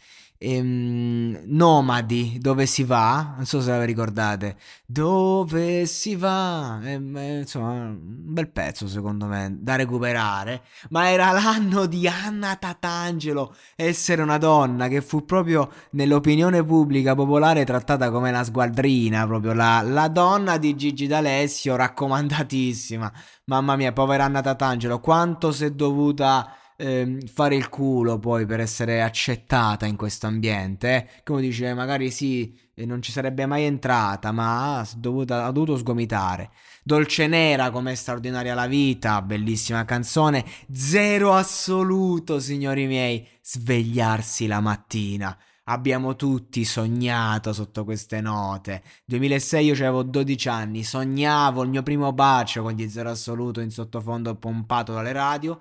ehm, 0.44 1.40
Nomadi, 1.46 2.38
dove 2.40 2.66
si 2.66 2.84
va, 2.84 3.34
non 3.36 3.46
so 3.46 3.60
se 3.60 3.70
la 3.70 3.84
ricordate, 3.84 4.56
dove 4.86 5.86
si 5.86 6.14
va, 6.14 6.80
ehm, 6.82 7.16
insomma, 7.40 7.70
un 7.70 7.98
bel 8.00 8.50
pezzo 8.50 8.86
secondo 8.86 9.26
me 9.26 9.56
da 9.58 9.76
recuperare, 9.76 10.62
ma 10.90 11.10
era 11.10 11.30
l'anno 11.32 11.86
di 11.86 12.06
Anna 12.06 12.56
Tatangelo, 12.56 13.54
essere 13.76 14.22
una 14.22 14.38
donna 14.38 14.88
che 14.88 15.00
fu 15.00 15.24
proprio 15.24 15.70
nell'opinione 15.90 16.62
pubblica 16.64 17.14
popolare 17.14 17.64
trattata 17.64 18.10
come 18.10 18.28
una 18.28 18.44
sgualdrina, 18.44 19.26
proprio 19.26 19.52
la, 19.54 19.80
la 19.82 20.08
donna 20.08 20.58
di 20.58 20.76
Gigi 20.76 21.06
D'Alessio, 21.06 21.76
raccomandatissima, 21.76 23.12
mamma 23.44 23.76
mia, 23.76 23.92
povera 23.92 24.24
Anna 24.24 24.42
Tatangelo, 24.42 25.00
quanto 25.00 25.52
si 25.52 25.64
è 25.64 25.70
dovuta 25.70 26.56
eh, 26.76 27.18
fare 27.32 27.54
il 27.56 27.68
culo 27.68 28.18
poi 28.18 28.46
per 28.46 28.60
essere 28.60 29.02
accettata 29.02 29.86
in 29.86 29.96
questo 29.96 30.26
ambiente. 30.26 31.08
Come 31.24 31.40
dice, 31.40 31.74
magari 31.74 32.10
sì, 32.10 32.56
non 32.76 33.02
ci 33.02 33.12
sarebbe 33.12 33.46
mai 33.46 33.64
entrata, 33.64 34.32
ma 34.32 34.78
ha 34.78 34.88
dovuto, 34.96 35.34
ha 35.34 35.50
dovuto 35.50 35.76
sgomitare. 35.76 36.50
Dolce 36.82 37.26
Nera, 37.26 37.70
come 37.70 37.94
straordinaria 37.94 38.54
la 38.54 38.66
vita, 38.66 39.22
bellissima 39.22 39.84
canzone. 39.84 40.44
Zero 40.72 41.32
assoluto, 41.34 42.40
signori 42.40 42.86
miei, 42.86 43.26
svegliarsi 43.40 44.46
la 44.46 44.60
mattina. 44.60 45.36
Abbiamo 45.66 46.14
tutti 46.14 46.62
sognato 46.64 47.54
sotto 47.54 47.84
queste 47.84 48.20
note. 48.20 48.82
2006 49.06 49.64
io 49.64 49.72
avevo 49.72 50.02
12 50.02 50.48
anni, 50.50 50.82
sognavo 50.82 51.62
il 51.62 51.70
mio 51.70 51.82
primo 51.82 52.12
bacio 52.12 52.62
con 52.62 52.72
gli 52.72 52.86
zero 52.86 53.08
assoluto 53.10 53.60
in 53.60 53.70
sottofondo 53.70 54.34
pompato 54.34 54.92
dalle 54.92 55.12
radio. 55.12 55.58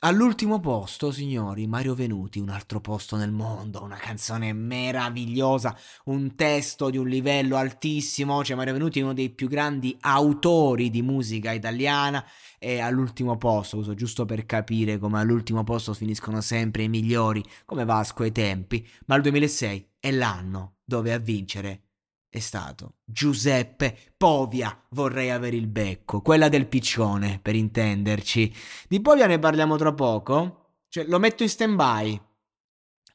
All'ultimo 0.00 0.60
posto, 0.60 1.10
signori, 1.10 1.66
Mario 1.66 1.94
Venuti, 1.94 2.38
un 2.38 2.50
altro 2.50 2.82
posto 2.82 3.16
nel 3.16 3.32
mondo, 3.32 3.82
una 3.82 3.96
canzone 3.96 4.52
meravigliosa, 4.52 5.74
un 6.04 6.34
testo 6.36 6.90
di 6.90 6.98
un 6.98 7.08
livello 7.08 7.56
altissimo, 7.56 8.44
cioè 8.44 8.56
Mario 8.56 8.74
Venuti 8.74 9.00
è 9.00 9.02
uno 9.02 9.14
dei 9.14 9.30
più 9.30 9.48
grandi 9.48 9.96
autori 10.00 10.90
di 10.90 11.00
musica 11.00 11.52
italiana. 11.52 12.22
E 12.58 12.78
all'ultimo 12.80 13.38
posto, 13.38 13.78
uso 13.78 13.94
giusto 13.94 14.26
per 14.26 14.44
capire 14.44 14.98
come 14.98 15.18
all'ultimo 15.18 15.64
posto 15.64 15.94
finiscono 15.94 16.42
sempre 16.42 16.82
i 16.82 16.88
migliori, 16.90 17.42
come 17.64 17.86
Vasco 17.86 18.22
ai 18.22 18.32
tempi, 18.32 18.86
ma 19.06 19.16
il 19.16 19.22
2006 19.22 19.92
è 19.98 20.10
l'anno 20.10 20.76
dove 20.84 21.14
a 21.14 21.18
vincere 21.18 21.85
è 22.28 22.38
stato 22.38 22.94
Giuseppe 23.04 23.96
Povia, 24.16 24.78
vorrei 24.90 25.30
avere 25.30 25.56
il 25.56 25.66
becco, 25.66 26.20
quella 26.20 26.48
del 26.48 26.66
piccione, 26.66 27.38
per 27.40 27.54
intenderci. 27.54 28.54
Di 28.88 29.00
Povia 29.00 29.26
ne 29.26 29.38
parliamo 29.38 29.76
tra 29.76 29.92
poco, 29.92 30.80
cioè 30.88 31.04
lo 31.04 31.18
metto 31.18 31.42
in 31.42 31.48
stand-by, 31.48 32.20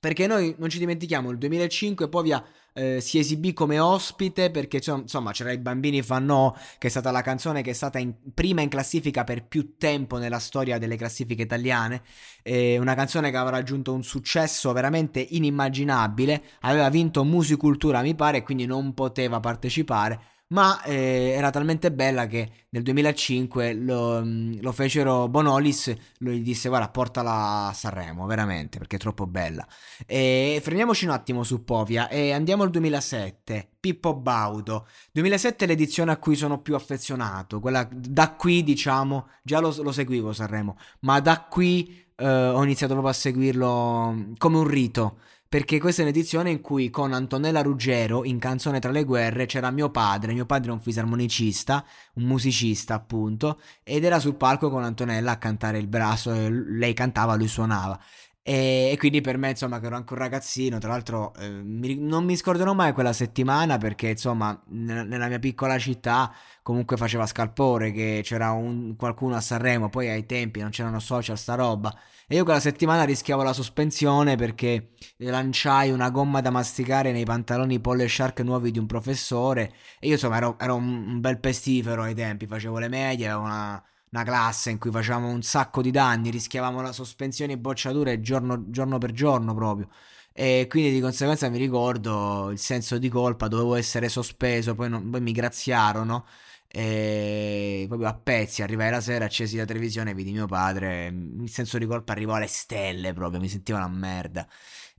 perché 0.02 0.26
noi 0.26 0.56
non 0.58 0.68
ci 0.68 0.80
dimentichiamo, 0.80 1.30
il 1.30 1.38
2005 1.38 2.10
Povia 2.10 2.44
eh, 2.74 3.00
si 3.02 3.20
esibì 3.20 3.54
come 3.54 3.78
ospite 3.78 4.50
perché 4.50 4.82
insomma 4.84 5.32
c'era 5.32 5.52
i 5.52 5.60
bambini 5.60 6.02
fanno 6.02 6.58
che 6.80 6.88
è 6.88 6.90
stata 6.90 7.12
la 7.12 7.22
canzone 7.22 7.62
che 7.62 7.70
è 7.70 7.74
stata 7.74 8.00
in, 8.00 8.12
prima 8.34 8.62
in 8.62 8.70
classifica 8.70 9.24
per 9.24 9.46
più 9.46 9.76
tempo 9.78 10.18
nella 10.18 10.40
storia 10.40 10.80
delle 10.80 10.96
classifiche 10.96 11.44
italiane. 11.44 12.02
Eh, 12.42 12.80
una 12.80 12.96
canzone 12.96 13.30
che 13.30 13.38
aveva 13.38 13.58
raggiunto 13.58 13.94
un 13.94 14.04
successo 14.04 14.72
veramente 14.74 15.20
inimmaginabile. 15.20 16.42
Aveva 16.62 16.90
vinto 16.90 17.24
Musicultura 17.24 18.02
mi 18.02 18.16
pare 18.16 18.38
e 18.38 18.44
quindi 18.44 18.66
non 18.66 18.96
poteva 18.96 19.40
partecipare 19.40 20.31
ma 20.52 20.82
eh, 20.84 21.34
era 21.36 21.50
talmente 21.50 21.92
bella 21.92 22.28
che 22.28 22.50
nel 22.70 22.84
2005 22.84 23.74
lo, 23.74 24.22
mm, 24.24 24.54
lo, 24.62 24.72
fecero 24.72 25.28
Bonolis, 25.28 25.94
lui 26.20 26.40
gli 26.40 26.44
disse 26.44 26.70
guarda 26.70 26.90
portala 26.90 27.68
a 27.68 27.74
Sanremo, 27.74 28.26
veramente, 28.26 28.78
perché 28.78 28.96
è 28.96 29.00
troppo 29.00 29.28
bella. 29.28 29.66
E 30.06 30.60
fermiamoci 30.62 31.06
un 31.06 31.12
attimo 31.12 31.44
su 31.44 31.64
Povia 31.64 32.08
e 32.10 32.32
andiamo 32.32 32.64
al 32.64 32.70
2007, 32.70 33.70
Pippo 33.80 34.14
Baudo. 34.14 34.88
2007 35.12 35.66
è 35.66 35.68
l'edizione 35.68 36.12
a 36.12 36.18
cui 36.18 36.36
sono 36.36 36.60
più 36.60 36.76
affezionato, 36.76 37.60
quella 37.60 37.88
da 37.92 38.32
qui 38.34 38.64
diciamo, 38.64 39.28
già 39.44 39.60
lo, 39.60 39.76
lo 39.82 39.92
seguivo 39.92 40.34
Sanremo, 40.34 40.78
ma 41.00 41.20
da 41.20 41.42
qui 41.42 42.06
eh, 42.16 42.26
ho 42.26 42.64
iniziato 42.64 42.94
proprio 42.94 43.14
a 43.14 43.16
seguirlo 43.16 44.34
come 44.38 44.58
un 44.58 44.68
rito 44.68 45.18
perché 45.52 45.82
questa 45.82 46.02
è 46.02 46.06
un'edizione 46.06 46.50
in 46.50 46.62
cui 46.62 46.90
con 46.90 47.12
Antonella 47.12 47.62
Ruggero 47.62 48.24
in 48.24 48.40
Canzone 48.40 48.80
tra 48.80 48.90
le 48.90 49.04
guerre 49.04 49.48
c'era 49.48 49.70
mio 49.70 49.90
padre, 49.90 50.32
mio 50.32 50.46
padre 50.46 50.70
è 50.70 50.74
un 50.74 50.80
fisarmonicista, 50.80 51.84
un 52.14 52.24
musicista 52.24 52.94
appunto, 52.94 53.60
ed 53.84 54.06
era 54.06 54.22
sul 54.22 54.36
palco 54.38 54.70
con 54.70 54.86
Antonella 54.86 55.32
a 55.32 55.38
cantare 55.38 55.78
il 55.78 55.88
braccio, 55.88 56.32
lei 56.48 56.94
cantava, 56.94 57.36
lui 57.36 57.50
suonava. 57.50 58.00
E, 58.44 58.96
quindi 58.98 59.22
per 59.22 59.38
me, 59.38 59.52
insomma, 59.52 59.80
che 59.80 59.86
ero 59.86 59.96
anche 59.96 60.14
un 60.14 60.20
ragazzino, 60.20 60.80
tra 60.80 60.90
l'altro 60.90 61.32
eh, 61.36 61.48
mi, 61.50 62.00
non 62.00 62.26
mi 62.26 62.36
scorderò 62.36 62.74
mai 62.74 62.92
quella 62.92 63.14
settimana 63.14 63.78
perché, 63.78 64.10
insomma, 64.10 64.60
nella, 64.70 65.04
nella 65.04 65.28
mia 65.28 65.38
piccola 65.38 65.78
città 65.78 66.34
comunque 66.64 66.98
faceva 66.98 67.28
scalpore 67.28 67.92
che 67.92 68.22
c'era 68.24 68.52
un, 68.52 68.96
qualcuno 68.96 69.36
a 69.36 69.42
Sanremo, 69.42 69.90
poi 69.90 70.10
ai 70.10 70.26
tempi 70.26 70.60
non 70.60 70.72
c'erano 70.72 71.00
social, 71.00 71.38
sta 71.38 71.54
roba. 71.54 71.96
E 72.28 72.36
io 72.36 72.44
quella 72.44 72.60
settimana 72.60 73.04
rischiavo 73.04 73.44
la 73.44 73.54
sospensione 73.54 74.36
perché 74.38 74.94
lanciai 75.18 75.92
una 75.92 76.10
gomma 76.10 76.42
da 76.42 76.50
masticare 76.50 77.12
nei 77.12 77.26
pantaloni 77.26 77.80
Polle 77.80 78.08
Shark 78.08 78.40
nuovi 78.40 78.72
di 78.72 78.80
un 78.80 78.86
professore. 78.88 79.74
E 80.00 80.08
io 80.08 80.14
insomma 80.14 80.38
ero, 80.38 80.58
ero 80.60 80.76
un, 80.76 81.08
un, 81.08 81.20
bel 81.20 81.40
pestifero 81.40 82.04
ai 82.04 82.16
tempi, 82.16 82.48
facevo 82.48 82.80
le 82.80 82.88
medie, 82.88 83.32
una, 83.34 83.84
una 84.12 84.24
classe 84.24 84.70
in 84.72 84.78
cui 84.78 84.92
facevamo 84.92 85.30
un 85.30 85.42
sacco 85.42 85.82
di 85.82 85.90
danni, 85.90 86.30
rischiavamo 86.32 86.82
la 86.82 86.92
sospensione 86.92 87.54
e 87.54 87.58
bocciature 87.58 88.20
giorno, 88.20 88.70
giorno 88.70 88.98
per 88.98 89.12
giorno 89.14 89.54
proprio. 89.54 89.90
E 90.34 90.68
quindi 90.70 90.92
di 90.92 91.00
conseguenza 91.00 91.50
mi 91.50 91.58
ricordo 91.58 92.50
il 92.52 92.60
senso 92.60 92.98
di 92.98 93.08
colpa, 93.10 93.48
dovevo 93.48 93.76
essere 93.76 94.10
sospeso, 94.10 94.76
poi, 94.76 94.90
non, 94.90 95.10
poi 95.10 95.22
mi 95.22 95.32
graziarono. 95.32 96.26
E 96.68 97.86
proprio 97.88 98.08
a 98.10 98.14
pezzi, 98.14 98.62
arrivai 98.62 98.90
la 98.92 99.02
sera, 99.02 99.26
accesi 99.26 99.58
la 99.58 99.66
televisione, 99.66 100.14
vidi 100.14 100.32
mio 100.32 100.46
padre. 100.46 101.08
Il 101.08 101.50
senso 101.50 101.78
di 101.78 101.86
colpa 101.86 102.12
arrivò 102.14 102.36
alle 102.36 102.48
stelle 102.48 103.14
proprio, 103.14 103.40
mi 103.40 103.50
sentivo 103.50 103.78
una 103.78 103.88
merda. 103.90 104.48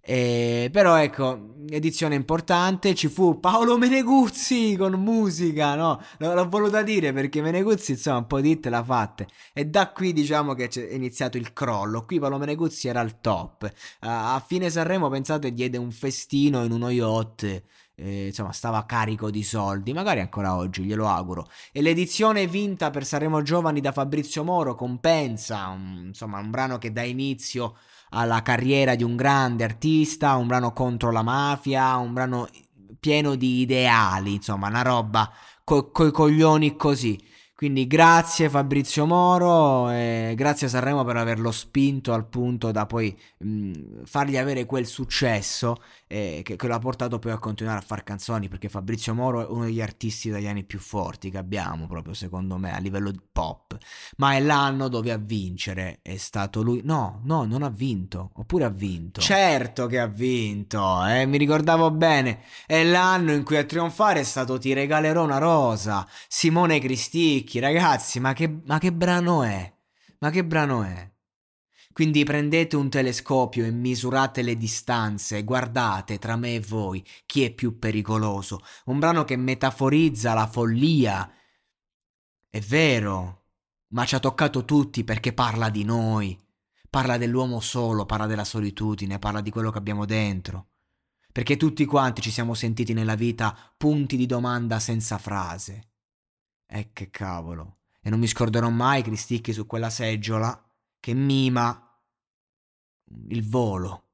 E, 0.04 0.68
però 0.73 0.97
ecco, 0.97 1.54
edizione 1.68 2.16
importante, 2.16 2.92
ci 2.92 3.06
fu 3.06 3.38
Paolo 3.38 3.78
Meneguzzi 3.78 4.75
con 4.76 4.94
musica, 4.94 5.76
no? 5.76 6.02
L- 6.18 6.25
l'ho 6.25 6.49
voluta 6.49 6.82
dire 6.82 7.12
perché 7.12 7.40
Meneguzzi 7.40 7.92
insomma 7.92 8.18
un 8.18 8.26
po' 8.26 8.40
di 8.40 8.50
hit 8.50 8.66
l'ha 8.66 8.82
fatte 8.82 9.28
e 9.52 9.64
da 9.66 9.92
qui 9.92 10.12
diciamo 10.12 10.54
che 10.54 10.68
è 10.68 10.94
iniziato 10.94 11.37
il 11.37 11.52
crollo, 11.52 12.04
qui 12.04 12.18
Paolo 12.18 12.38
Meneguzzi 12.38 12.88
era 12.88 12.99
al 12.99 13.21
top, 13.21 13.62
uh, 13.62 13.71
a 14.00 14.42
fine 14.44 14.71
Sanremo 14.71 15.09
pensate 15.09 15.52
diede 15.52 15.78
un 15.78 15.92
festino 15.92 16.64
in 16.64 16.73
uno 16.73 16.90
yacht, 16.90 17.62
eh, 17.94 18.26
insomma 18.26 18.50
stava 18.50 18.85
carico 18.87 19.30
di 19.30 19.44
soldi, 19.44 19.92
magari 19.92 20.18
ancora 20.18 20.56
oggi, 20.56 20.82
glielo 20.82 21.06
auguro. 21.06 21.49
E 21.71 21.80
l'edizione 21.80 22.49
vinta 22.49 22.90
per 22.90 23.04
Sanremo 23.04 23.42
Giovani 23.42 23.80
da 23.80 23.92
Fabrizio 23.92 24.42
Moro 24.42 24.75
compensa, 24.75 25.68
un, 25.68 26.06
insomma 26.06 26.40
un 26.40 26.50
brano 26.50 26.78
che 26.78 26.90
dà 26.92 27.02
inizio 27.02 27.76
alla 28.12 28.42
carriera 28.42 28.95
di 28.95 29.02
un 29.04 29.16
grande 29.16 29.64
artista, 29.64 30.37
un 30.37 30.47
brano 30.47 30.73
contro 30.73 31.11
la 31.11 31.23
mafia, 31.23 31.97
un 31.97 32.12
brano 32.12 32.49
pieno 33.00 33.35
di 33.35 33.61
ideali, 33.61 34.35
insomma, 34.35 34.69
una 34.69 34.83
roba 34.83 35.31
co- 35.64 35.90
coi 35.90 36.12
coglioni 36.12 36.76
così. 36.76 37.19
Quindi 37.62 37.87
grazie 37.87 38.50
Fabrizio 38.50 39.07
Moro 39.07 39.88
e 39.88 40.35
grazie 40.37 40.66
Sanremo 40.66 41.04
per 41.04 41.16
averlo 41.16 41.52
spinto 41.52 42.12
al 42.12 42.26
punto 42.26 42.73
da 42.73 42.87
poi 42.87 43.16
mh, 43.38 44.02
fargli 44.02 44.37
avere 44.37 44.66
quel 44.66 44.85
successo 44.85 45.76
eh, 46.09 46.40
che, 46.42 46.57
che 46.57 46.66
lo 46.66 46.75
ha 46.75 46.81
portato 46.81 47.21
poi 47.21 47.31
a 47.31 47.38
continuare 47.38 47.78
a 47.78 47.83
fare 47.83 48.02
canzoni 48.02 48.49
perché 48.49 48.69
Fabrizio 48.69 49.14
Moro 49.14 49.42
è 49.42 49.47
uno 49.49 49.66
degli 49.66 49.81
artisti 49.81 50.26
italiani 50.26 50.64
più 50.64 50.81
forti 50.81 51.31
che 51.31 51.38
abbiamo 51.38 51.87
proprio 51.87 52.14
secondo 52.14 52.57
me 52.57 52.75
a 52.75 52.78
livello 52.78 53.12
pop. 53.33 53.76
Ma 54.16 54.35
è 54.35 54.40
l'anno 54.40 54.88
dove 54.88 55.11
a 55.11 55.16
vincere 55.16 56.00
è 56.02 56.16
stato 56.16 56.62
lui. 56.62 56.83
No, 56.85 57.21
no, 57.25 57.45
non 57.45 57.62
ha 57.62 57.71
vinto. 57.71 58.31
Oppure 58.35 58.64
ha 58.64 58.69
vinto. 58.69 59.21
Certo 59.21 59.87
che 59.87 59.99
ha 59.99 60.07
vinto, 60.07 61.04
eh, 61.07 61.25
mi 61.26 61.38
ricordavo 61.38 61.90
bene. 61.90 62.40
È 62.66 62.85
l'anno 62.85 63.33
in 63.33 63.42
cui 63.42 63.57
a 63.57 63.64
trionfare 63.64 64.21
è 64.21 64.25
stato 64.25 64.59
Ti 64.59 64.73
regalerò 64.75 65.25
una 65.25 65.38
rosa. 65.38 66.07
Simone 66.28 66.78
Cristicchi 66.78 67.51
vecchi, 67.52 67.59
ragazzi, 67.59 68.21
ma 68.21 68.32
che, 68.32 68.61
ma 68.64 68.78
che 68.78 68.92
brano 68.92 69.42
è? 69.42 69.73
Ma 70.18 70.30
che 70.30 70.44
brano 70.44 70.82
è? 70.82 71.11
Quindi 71.92 72.25
prendete 72.25 72.76
un 72.76 72.88
telescopio 72.88 73.66
e 73.66 73.71
misurate 73.71 74.40
le 74.40 74.56
distanze 74.56 75.44
guardate 75.44 76.18
tra 76.18 76.37
me 76.37 76.54
e 76.54 76.61
voi 76.61 77.04
chi 77.26 77.44
è 77.44 77.52
più 77.52 77.78
pericoloso. 77.78 78.61
Un 78.87 78.99
brano 78.99 79.25
che 79.25 79.37
metaforizza 79.37 80.32
la 80.32 80.47
follia. 80.47 81.30
È 82.49 82.61
vero, 82.61 83.42
ma 83.88 84.06
ci 84.06 84.14
ha 84.14 84.21
toccato 84.21 84.64
tutti 84.64 85.04
perché 85.04 85.35
parla 85.35 85.68
di 85.68 85.85
noi. 85.85 86.38
Parla 86.88 87.18
dell'uomo 87.18 87.61
solo, 87.61 88.06
parla 88.06 88.26
della 88.26 88.44
solitudine, 88.44 89.18
parla 89.18 89.42
di 89.42 89.50
quello 89.50 89.71
che 89.71 89.78
abbiamo 89.78 90.06
dentro. 90.06 90.68
Perché 91.30 91.56
tutti 91.56 91.85
quanti 91.85 92.23
ci 92.23 92.30
siamo 92.30 92.54
sentiti 92.54 92.94
nella 92.94 93.14
vita 93.14 93.56
punti 93.76 94.16
di 94.16 94.26
domanda 94.26 94.78
senza 94.78 95.18
frase. 95.18 95.91
E 96.74 96.88
che 96.94 97.10
cavolo. 97.10 97.74
E 98.00 98.08
non 98.08 98.18
mi 98.18 98.26
scorderò 98.26 98.70
mai 98.70 99.02
Cristicchi 99.02 99.52
su 99.52 99.66
quella 99.66 99.90
seggiola 99.90 100.58
che 100.98 101.12
mima 101.12 102.00
il 103.28 103.46
volo. 103.46 104.04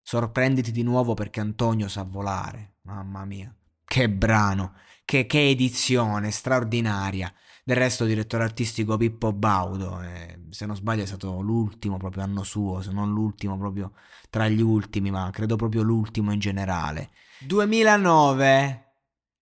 Sorprenditi 0.00 0.70
di 0.70 0.84
nuovo 0.84 1.14
perché 1.14 1.40
Antonio 1.40 1.88
sa 1.88 2.04
volare. 2.04 2.76
Mamma 2.82 3.24
mia. 3.24 3.52
Che 3.84 4.08
brano, 4.08 4.74
che, 5.04 5.26
che 5.26 5.48
edizione 5.48 6.30
straordinaria. 6.30 7.34
Del 7.64 7.76
resto, 7.76 8.04
direttore 8.04 8.44
artistico 8.44 8.96
Pippo 8.96 9.32
Baudo, 9.32 10.00
eh, 10.02 10.38
se 10.50 10.66
non 10.66 10.76
sbaglio 10.76 11.02
è 11.02 11.06
stato 11.06 11.40
l'ultimo 11.40 11.96
proprio 11.96 12.22
anno 12.22 12.44
suo, 12.44 12.80
se 12.80 12.92
non 12.92 13.12
l'ultimo 13.12 13.58
proprio 13.58 13.92
tra 14.30 14.46
gli 14.48 14.60
ultimi, 14.60 15.10
ma 15.10 15.30
credo 15.32 15.56
proprio 15.56 15.82
l'ultimo 15.82 16.30
in 16.30 16.38
generale. 16.38 17.10
2009, 17.40 18.83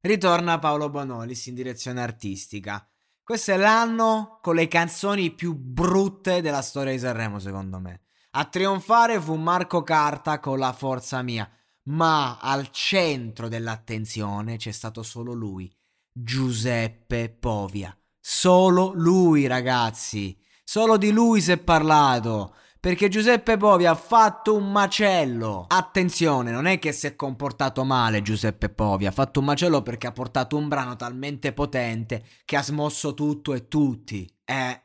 ritorna 0.02 0.58
Paolo 0.58 0.90
Bonolis 0.90 1.46
in 1.46 1.54
direzione 1.54 2.02
artistica. 2.02 2.86
Questo 3.22 3.52
è 3.52 3.56
l'anno 3.56 4.38
con 4.42 4.56
le 4.56 4.68
canzoni 4.68 5.30
più 5.30 5.54
brutte 5.54 6.42
della 6.42 6.60
storia 6.62 6.92
di 6.92 6.98
Sanremo, 6.98 7.38
secondo 7.38 7.78
me. 7.78 8.02
A 8.32 8.44
trionfare 8.46 9.20
fu 9.20 9.36
Marco 9.36 9.82
Carta 9.82 10.40
con 10.40 10.58
La 10.58 10.72
Forza 10.72 11.22
Mia, 11.22 11.48
ma 11.84 12.38
al 12.38 12.70
centro 12.70 13.48
dell'attenzione 13.48 14.56
c'è 14.56 14.72
stato 14.72 15.02
solo 15.02 15.32
lui, 15.32 15.72
Giuseppe 16.10 17.30
Povia. 17.30 17.96
Solo 18.18 18.92
lui, 18.94 19.46
ragazzi. 19.46 20.36
Solo 20.64 20.96
di 20.96 21.10
lui 21.10 21.40
si 21.40 21.52
è 21.52 21.58
parlato 21.58 22.54
perché 22.83 23.09
Giuseppe 23.09 23.57
Povi 23.57 23.87
ha 23.87 23.95
fatto 23.95 24.57
un 24.57 24.73
macello. 24.73 25.66
Attenzione, 25.68 26.51
non 26.51 26.66
è 26.66 26.81
che 26.81 26.90
si 26.90 27.07
è 27.07 27.14
comportato 27.14 27.85
male 27.85 28.23
Giuseppe 28.23 28.71
Povi, 28.71 29.07
ha 29.07 29.12
fatto 29.12 29.38
un 29.38 29.47
macello 29.47 29.83
perché 29.83 30.09
ha 30.09 30.12
portato 30.12 30.57
un 30.57 30.66
brano 30.66 30.97
talmente 30.97 31.53
potente 31.53 32.25
che 32.45 32.57
ha 32.57 32.62
smosso 32.64 33.14
tutto 33.14 33.55
e 33.55 33.68
tutti. 33.68 34.29
Eh, 34.45 34.83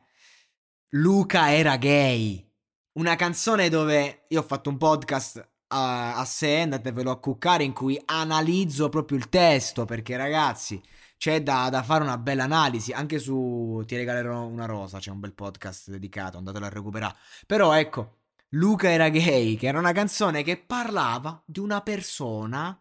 Luca 0.89 1.51
era 1.51 1.77
gay. 1.77 2.47
Una 2.99 3.15
canzone 3.15 3.67
dove 3.67 4.25
io 4.27 4.41
ho 4.41 4.45
fatto 4.45 4.69
un 4.69 4.77
podcast 4.77 5.49
a, 5.69 6.17
a 6.17 6.23
sé, 6.23 6.59
andatevelo 6.59 7.09
a 7.09 7.19
cuccare, 7.19 7.63
in 7.63 7.73
cui 7.73 7.99
analizzo 8.05 8.89
proprio 8.89 9.17
il 9.17 9.27
testo, 9.27 9.85
perché 9.85 10.15
ragazzi 10.17 10.79
c'è 11.17 11.41
da, 11.43 11.69
da, 11.69 11.83
fare 11.83 12.03
una 12.03 12.17
bella 12.17 12.43
analisi. 12.43 12.91
Anche 12.91 13.19
su 13.19 13.83
Ti 13.85 13.95
regalerò 13.95 14.45
una 14.45 14.65
rosa, 14.65 14.99
c'è 14.99 15.11
un 15.11 15.19
bel 15.19 15.33
podcast 15.33 15.89
dedicato, 15.89 16.37
andatelo 16.37 16.65
a 16.65 16.69
recuperare. 16.69 17.15
Però 17.45 17.73
ecco, 17.73 18.17
Luca 18.51 18.89
era 18.89 19.09
gay, 19.09 19.55
che 19.55 19.67
era 19.67 19.79
una 19.79 19.91
canzone 19.91 20.43
che 20.43 20.57
parlava 20.57 21.41
di 21.45 21.59
una 21.59 21.81
persona 21.81 22.79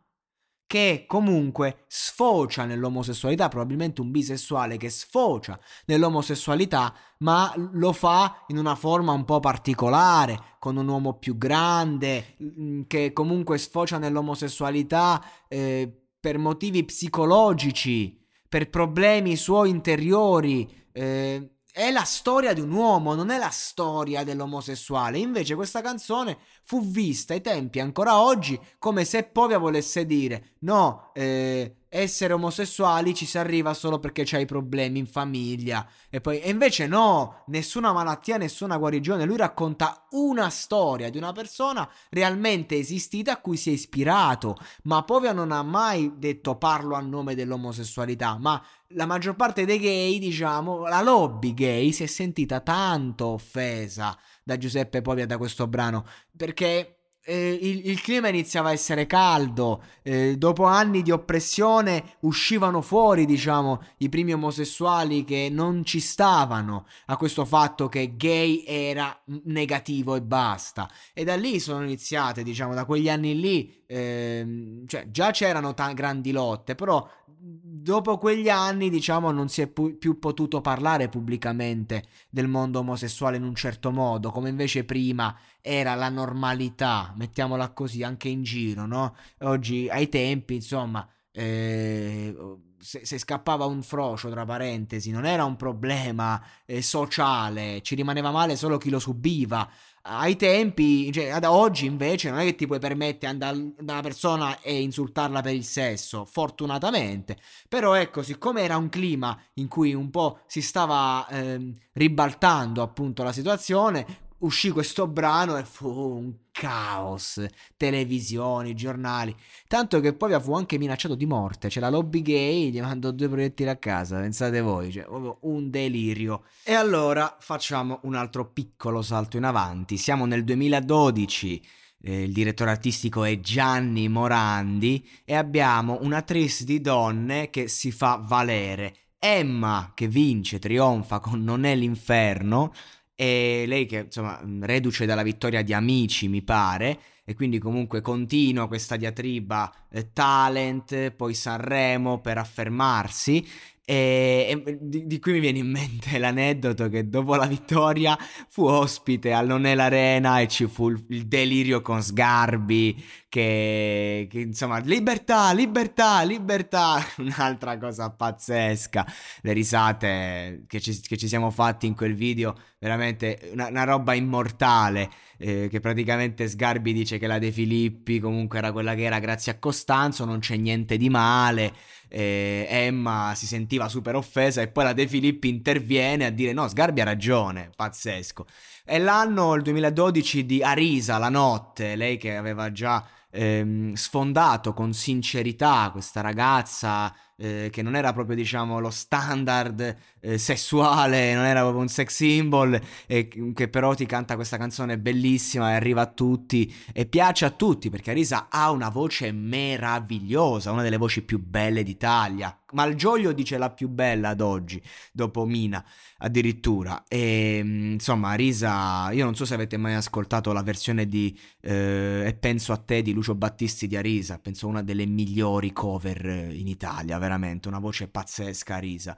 che 0.66 1.04
comunque 1.06 1.84
sfocia 1.86 2.64
nell'omosessualità, 2.64 3.48
probabilmente 3.48 4.00
un 4.00 4.10
bisessuale 4.10 4.76
che 4.76 4.90
sfocia 4.90 5.58
nell'omosessualità, 5.86 6.92
ma 7.18 7.52
lo 7.72 7.92
fa 7.92 8.44
in 8.48 8.58
una 8.58 8.74
forma 8.74 9.12
un 9.12 9.24
po' 9.24 9.38
particolare, 9.38 10.56
con 10.58 10.76
un 10.76 10.88
uomo 10.88 11.18
più 11.18 11.38
grande, 11.38 12.36
mm, 12.42 12.82
che 12.88 13.12
comunque 13.12 13.58
sfocia 13.58 13.98
nell'omosessualità 13.98 15.24
eh, 15.48 15.90
per 16.18 16.38
motivi 16.38 16.84
psicologici 16.84 18.25
per 18.48 18.68
problemi 18.70 19.36
suoi 19.36 19.70
interiori. 19.70 20.88
Eh, 20.92 21.50
è 21.76 21.90
la 21.90 22.04
storia 22.04 22.54
di 22.54 22.62
un 22.62 22.72
uomo, 22.72 23.14
non 23.14 23.28
è 23.28 23.36
la 23.36 23.50
storia 23.50 24.24
dell'omosessuale. 24.24 25.18
Invece 25.18 25.54
questa 25.54 25.82
canzone 25.82 26.38
fu 26.62 26.82
vista 26.82 27.34
ai 27.34 27.42
tempi, 27.42 27.80
ancora 27.80 28.18
oggi, 28.18 28.58
come 28.78 29.04
se 29.04 29.24
Povia 29.24 29.58
volesse 29.58 30.06
dire: 30.06 30.54
no, 30.60 31.10
eh, 31.12 31.80
essere 31.96 32.32
omosessuali 32.32 33.14
ci 33.14 33.26
si 33.26 33.38
arriva 33.38 33.74
solo 33.74 33.98
perché 33.98 34.22
c'hai 34.24 34.44
problemi 34.44 34.98
in 34.98 35.06
famiglia. 35.06 35.86
E 36.10 36.20
poi, 36.20 36.40
e 36.40 36.50
invece 36.50 36.86
no, 36.86 37.44
nessuna 37.46 37.92
malattia, 37.92 38.36
nessuna 38.36 38.76
guarigione. 38.76 39.24
Lui 39.24 39.36
racconta 39.36 40.06
una 40.10 40.50
storia 40.50 41.10
di 41.10 41.18
una 41.18 41.32
persona 41.32 41.88
realmente 42.10 42.76
esistita 42.76 43.32
a 43.32 43.40
cui 43.40 43.56
si 43.56 43.70
è 43.70 43.72
ispirato. 43.72 44.56
Ma 44.84 45.02
Povia 45.02 45.32
non 45.32 45.52
ha 45.52 45.62
mai 45.62 46.14
detto 46.16 46.56
parlo 46.56 46.94
a 46.94 47.00
nome 47.00 47.34
dell'omosessualità, 47.34 48.36
ma 48.38 48.62
la 48.90 49.06
maggior 49.06 49.34
parte 49.34 49.64
dei 49.64 49.78
gay, 49.78 50.18
diciamo, 50.18 50.86
la 50.86 51.02
lobby 51.02 51.54
gay 51.54 51.92
si 51.92 52.04
è 52.04 52.06
sentita 52.06 52.60
tanto 52.60 53.26
offesa 53.26 54.16
da 54.44 54.56
Giuseppe 54.56 55.02
Povia 55.02 55.26
da 55.26 55.38
questo 55.38 55.66
brano 55.66 56.04
perché 56.36 56.95
eh, 57.26 57.58
il, 57.60 57.88
il, 57.88 58.00
clima 58.00 58.28
iniziava 58.28 58.68
a 58.68 58.72
essere 58.72 59.06
caldo, 59.06 59.82
eh, 60.02 60.36
dopo 60.36 60.64
anni 60.64 61.02
di 61.02 61.10
oppressione 61.10 62.16
uscivano 62.20 62.80
fuori, 62.82 63.26
diciamo, 63.26 63.82
i 63.98 64.08
primi 64.08 64.32
omosessuali 64.32 65.24
che 65.24 65.48
non 65.50 65.84
ci 65.84 65.98
stavano 65.98 66.86
a 67.06 67.16
questo 67.16 67.44
fatto 67.44 67.88
che 67.88 68.14
gay 68.16 68.62
era 68.64 69.20
negativo 69.44 70.14
e 70.14 70.22
basta. 70.22 70.88
E 71.12 71.24
da 71.24 71.34
lì 71.34 71.58
sono 71.58 71.82
iniziate, 71.82 72.44
diciamo, 72.44 72.74
da 72.74 72.84
quegli 72.84 73.08
anni 73.08 73.38
lì, 73.38 73.82
eh, 73.86 74.84
cioè 74.86 75.10
già 75.10 75.32
c'erano 75.32 75.74
t- 75.74 75.94
grandi 75.94 76.30
lotte, 76.30 76.76
però 76.76 77.08
dopo 77.48 78.18
quegli 78.18 78.48
anni, 78.48 78.90
diciamo, 78.90 79.30
non 79.30 79.48
si 79.48 79.62
è 79.62 79.68
pu- 79.68 79.96
più 79.96 80.18
potuto 80.18 80.60
parlare 80.60 81.08
pubblicamente 81.08 82.04
del 82.28 82.48
mondo 82.48 82.80
omosessuale 82.80 83.36
in 83.36 83.44
un 83.44 83.54
certo 83.54 83.92
modo, 83.92 84.30
come 84.30 84.48
invece 84.48 84.84
prima 84.84 85.36
era 85.60 85.94
la 85.94 86.08
normalità, 86.08 87.12
mettiamola 87.16 87.70
così, 87.70 88.02
anche 88.02 88.28
in 88.28 88.42
giro, 88.42 88.86
no? 88.86 89.14
Oggi, 89.40 89.88
ai 89.88 90.08
tempi, 90.08 90.56
insomma, 90.56 91.08
eh, 91.30 92.34
se, 92.78 93.04
se, 93.04 93.18
scappava 93.18 93.64
un 93.66 93.82
frocio, 93.82 94.30
tra 94.30 94.44
parentesi, 94.44 95.10
non 95.10 95.24
era 95.24 95.44
un 95.44 95.56
problema 95.56 96.42
eh, 96.64 96.82
sociale, 96.82 97.80
ci 97.82 97.94
rimaneva 97.94 98.30
male 98.30 98.56
solo 98.56 98.78
chi 98.78 98.90
lo 98.90 98.98
subiva. 98.98 99.68
Ai 100.06 100.36
tempi, 100.36 101.10
cioè 101.12 101.28
ad 101.30 101.44
oggi 101.44 101.86
invece 101.86 102.30
non 102.30 102.38
è 102.38 102.44
che 102.44 102.54
ti 102.54 102.66
puoi 102.66 102.78
permettere 102.78 103.18
di 103.18 103.26
andare 103.26 103.72
da 103.78 103.92
una 103.92 104.02
persona 104.02 104.60
e 104.60 104.80
insultarla 104.80 105.40
per 105.40 105.54
il 105.54 105.64
sesso, 105.64 106.24
fortunatamente. 106.24 107.36
Però 107.68 107.94
ecco, 107.94 108.22
siccome 108.22 108.62
era 108.62 108.76
un 108.76 108.88
clima 108.88 109.38
in 109.54 109.68
cui 109.68 109.94
un 109.94 110.10
po' 110.10 110.40
si 110.46 110.62
stava 110.62 111.26
ehm, 111.28 111.72
ribaltando 111.92 112.82
appunto 112.82 113.22
la 113.22 113.32
situazione, 113.32 114.06
uscì 114.38 114.70
questo 114.70 115.06
brano 115.06 115.56
e 115.56 115.64
fu 115.64 115.88
un 115.88 116.32
caos, 116.58 117.44
televisioni, 117.76 118.74
giornali, 118.74 119.36
tanto 119.68 120.00
che 120.00 120.14
poi 120.14 120.40
fu 120.40 120.54
anche 120.54 120.78
minacciato 120.78 121.14
di 121.14 121.26
morte, 121.26 121.68
c'è 121.68 121.80
la 121.80 121.90
lobby 121.90 122.22
gay, 122.22 122.70
gli 122.70 122.80
mandò 122.80 123.10
due 123.10 123.28
proiettili 123.28 123.68
a 123.68 123.76
casa, 123.76 124.20
pensate 124.20 124.62
voi, 124.62 124.90
cioè 124.90 125.04
proprio 125.04 125.36
un 125.42 125.68
delirio. 125.68 126.44
E 126.64 126.72
allora 126.72 127.36
facciamo 127.40 128.00
un 128.04 128.14
altro 128.14 128.50
piccolo 128.50 129.02
salto 129.02 129.36
in 129.36 129.44
avanti, 129.44 129.98
siamo 129.98 130.24
nel 130.24 130.44
2012, 130.44 131.62
eh, 132.00 132.22
il 132.22 132.32
direttore 132.32 132.70
artistico 132.70 133.24
è 133.24 133.38
Gianni 133.38 134.08
Morandi 134.08 135.06
e 135.26 135.34
abbiamo 135.34 135.98
un'attrice 136.00 136.64
di 136.64 136.80
donne 136.80 137.50
che 137.50 137.68
si 137.68 137.92
fa 137.92 138.18
valere. 138.24 138.94
Emma 139.18 139.92
che 139.94 140.08
vince, 140.08 140.58
trionfa 140.58 141.20
con 141.20 141.42
Non 141.42 141.64
è 141.64 141.74
l'inferno, 141.74 142.72
e 143.16 143.64
lei 143.66 143.86
che 143.86 144.04
insomma 144.04 144.38
reduce 144.60 145.06
dalla 145.06 145.22
vittoria 145.22 145.62
di 145.62 145.72
Amici 145.72 146.28
mi 146.28 146.42
pare 146.42 147.00
e 147.24 147.34
quindi 147.34 147.58
comunque 147.58 148.02
continua 148.02 148.68
questa 148.68 148.96
diatriba 148.96 149.72
eh, 149.90 150.12
talent 150.12 151.10
poi 151.12 151.32
Sanremo 151.32 152.20
per 152.20 152.36
affermarsi 152.36 153.44
e, 153.88 154.62
e 154.64 154.78
di, 154.80 155.06
di, 155.06 155.18
cui 155.20 155.32
mi 155.32 155.40
viene 155.40 155.58
in 155.58 155.70
mente 155.70 156.18
l'aneddoto 156.18 156.88
che 156.88 157.08
dopo 157.08 157.36
la 157.36 157.46
vittoria 157.46 158.18
fu 158.48 158.64
ospite 158.64 159.32
al 159.32 159.46
Non 159.46 159.64
è 159.64 159.76
l'Arena 159.76 160.40
e 160.40 160.48
ci 160.48 160.66
fu 160.66 160.90
il, 160.90 161.04
il 161.10 161.26
delirio 161.26 161.80
con 161.82 162.02
Sgarbi 162.02 163.02
che, 163.28 164.26
che, 164.30 164.40
insomma 164.40 164.78
libertà, 164.78 165.52
libertà, 165.52 166.22
libertà, 166.22 167.04
un'altra 167.18 167.76
cosa 167.78 168.10
pazzesca, 168.10 169.06
le 169.42 169.52
risate 169.52 170.64
che 170.66 170.80
ci, 170.80 171.00
che 171.00 171.16
ci 171.16 171.28
siamo 171.28 171.50
fatti 171.50 171.86
in 171.86 171.94
quel 171.94 172.14
video, 172.14 172.54
veramente 172.78 173.50
una, 173.52 173.68
una 173.68 173.84
roba 173.84 174.14
immortale, 174.14 175.10
eh, 175.38 175.68
che 175.70 175.80
praticamente 175.80 176.48
Sgarbi 176.48 176.92
dice 176.92 177.18
che 177.18 177.26
la 177.26 177.38
De 177.38 177.50
Filippi 177.52 178.20
comunque 178.20 178.58
era 178.58 178.72
quella 178.72 178.94
che 178.94 179.02
era 179.02 179.18
grazie 179.18 179.52
a 179.52 179.58
Costanzo, 179.58 180.24
non 180.24 180.38
c'è 180.38 180.56
niente 180.56 180.96
di 180.96 181.10
male, 181.10 181.74
eh, 182.08 182.66
Emma 182.68 183.32
si 183.34 183.46
sentiva 183.46 183.88
super 183.88 184.14
offesa 184.14 184.62
e 184.62 184.68
poi 184.68 184.84
la 184.84 184.92
De 184.92 185.08
Filippi 185.08 185.48
interviene 185.48 186.26
a 186.26 186.30
dire 186.30 186.52
no, 186.52 186.68
Sgarbi 186.68 187.00
ha 187.00 187.04
ragione, 187.04 187.70
pazzesco. 187.74 188.46
È 188.84 188.98
l'anno, 188.98 189.54
il 189.54 189.62
2012, 189.62 190.46
di 190.46 190.62
Arisa, 190.62 191.18
la 191.18 191.28
notte, 191.28 191.96
lei 191.96 192.16
che 192.18 192.36
aveva 192.36 192.70
già 192.70 193.04
ehm, 193.36 193.92
sfondato 193.92 194.72
con 194.72 194.92
sincerità 194.92 195.90
questa 195.92 196.20
ragazza 196.20 197.14
eh, 197.36 197.68
che 197.70 197.82
non 197.82 197.96
era 197.96 198.12
proprio 198.12 198.34
diciamo 198.36 198.80
lo 198.80 198.90
standard 198.90 199.96
eh, 200.20 200.38
sessuale, 200.38 201.34
non 201.34 201.44
era 201.44 201.60
proprio 201.60 201.82
un 201.82 201.88
sex 201.88 202.14
symbol 202.14 202.80
e 203.06 203.52
che 203.54 203.68
però 203.68 203.94
ti 203.94 204.06
canta 204.06 204.34
questa 204.34 204.56
canzone 204.56 204.98
bellissima 204.98 205.70
e 205.70 205.74
arriva 205.74 206.02
a 206.02 206.06
tutti 206.06 206.74
e 206.92 207.06
piace 207.06 207.44
a 207.44 207.50
tutti 207.50 207.90
perché 207.90 208.10
Arisa 208.10 208.48
ha 208.50 208.70
una 208.70 208.88
voce 208.88 209.32
meravigliosa, 209.32 210.72
una 210.72 210.82
delle 210.82 210.96
voci 210.96 211.22
più 211.22 211.38
belle 211.42 211.82
d'Italia. 211.82 212.58
Malgioglio 212.72 213.32
dice 213.32 213.58
la 213.58 213.70
più 213.70 213.88
bella 213.88 214.30
ad 214.30 214.40
oggi, 214.40 214.82
dopo 215.12 215.44
Mina 215.44 215.84
addirittura. 216.18 217.04
E 217.08 217.58
insomma, 217.58 218.30
Arisa, 218.30 219.10
io 219.12 219.24
non 219.24 219.34
so 219.34 219.44
se 219.44 219.54
avete 219.54 219.76
mai 219.76 219.94
ascoltato 219.94 220.52
la 220.52 220.62
versione 220.62 221.06
di 221.06 221.38
eh, 221.60 222.24
E 222.26 222.34
penso 222.34 222.72
a 222.72 222.76
te 222.76 223.02
di 223.02 223.12
Lucio 223.12 223.34
Battisti 223.34 223.86
di 223.86 223.96
Arisa, 223.96 224.38
penso 224.38 224.66
una 224.66 224.82
delle 224.82 225.06
migliori 225.06 225.72
cover 225.72 226.50
in 226.52 226.66
Italia, 226.66 227.18
veramente, 227.26 227.66
una 227.68 227.80
voce 227.80 228.08
pazzesca 228.08 228.76
Arisa. 228.76 229.16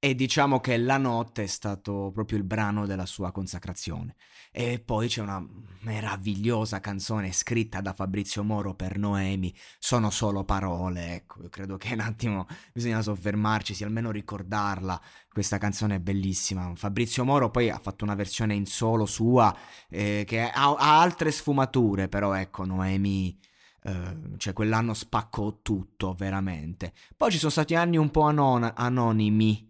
E 0.00 0.14
diciamo 0.14 0.60
che 0.60 0.76
La 0.76 0.96
notte 0.96 1.42
è 1.42 1.46
stato 1.46 2.12
proprio 2.14 2.38
il 2.38 2.44
brano 2.44 2.86
della 2.86 3.04
sua 3.04 3.32
consacrazione. 3.32 4.14
E 4.52 4.78
poi 4.78 5.08
c'è 5.08 5.20
una 5.20 5.44
meravigliosa 5.80 6.80
canzone 6.80 7.32
scritta 7.32 7.80
da 7.80 7.92
Fabrizio 7.92 8.44
Moro 8.44 8.74
per 8.74 8.96
Noemi, 8.96 9.54
sono 9.78 10.10
solo 10.10 10.44
parole, 10.44 11.14
ecco, 11.14 11.42
io 11.42 11.48
credo 11.48 11.76
che 11.76 11.92
un 11.92 12.00
attimo 12.00 12.46
bisogna 12.72 13.02
soffermarci, 13.02 13.74
sì, 13.74 13.84
almeno 13.84 14.10
ricordarla, 14.10 15.00
questa 15.28 15.58
canzone 15.58 15.96
è 15.96 16.00
bellissima. 16.00 16.72
Fabrizio 16.76 17.24
Moro 17.24 17.50
poi 17.50 17.68
ha 17.68 17.78
fatto 17.78 18.04
una 18.04 18.14
versione 18.14 18.54
in 18.54 18.66
solo 18.66 19.04
sua 19.04 19.54
eh, 19.90 20.24
che 20.26 20.42
ha, 20.42 20.74
ha 20.74 21.00
altre 21.00 21.30
sfumature, 21.30 22.08
però 22.08 22.32
ecco, 22.34 22.64
Noemi 22.64 23.36
Uh, 23.88 24.36
cioè 24.36 24.52
quell'anno 24.52 24.92
spaccò 24.92 25.60
tutto 25.62 26.14
veramente. 26.14 26.92
Poi 27.16 27.30
ci 27.30 27.38
sono 27.38 27.50
stati 27.50 27.74
anni 27.74 27.96
un 27.96 28.10
po' 28.10 28.22
anon- 28.22 28.72
anonimi 28.74 29.68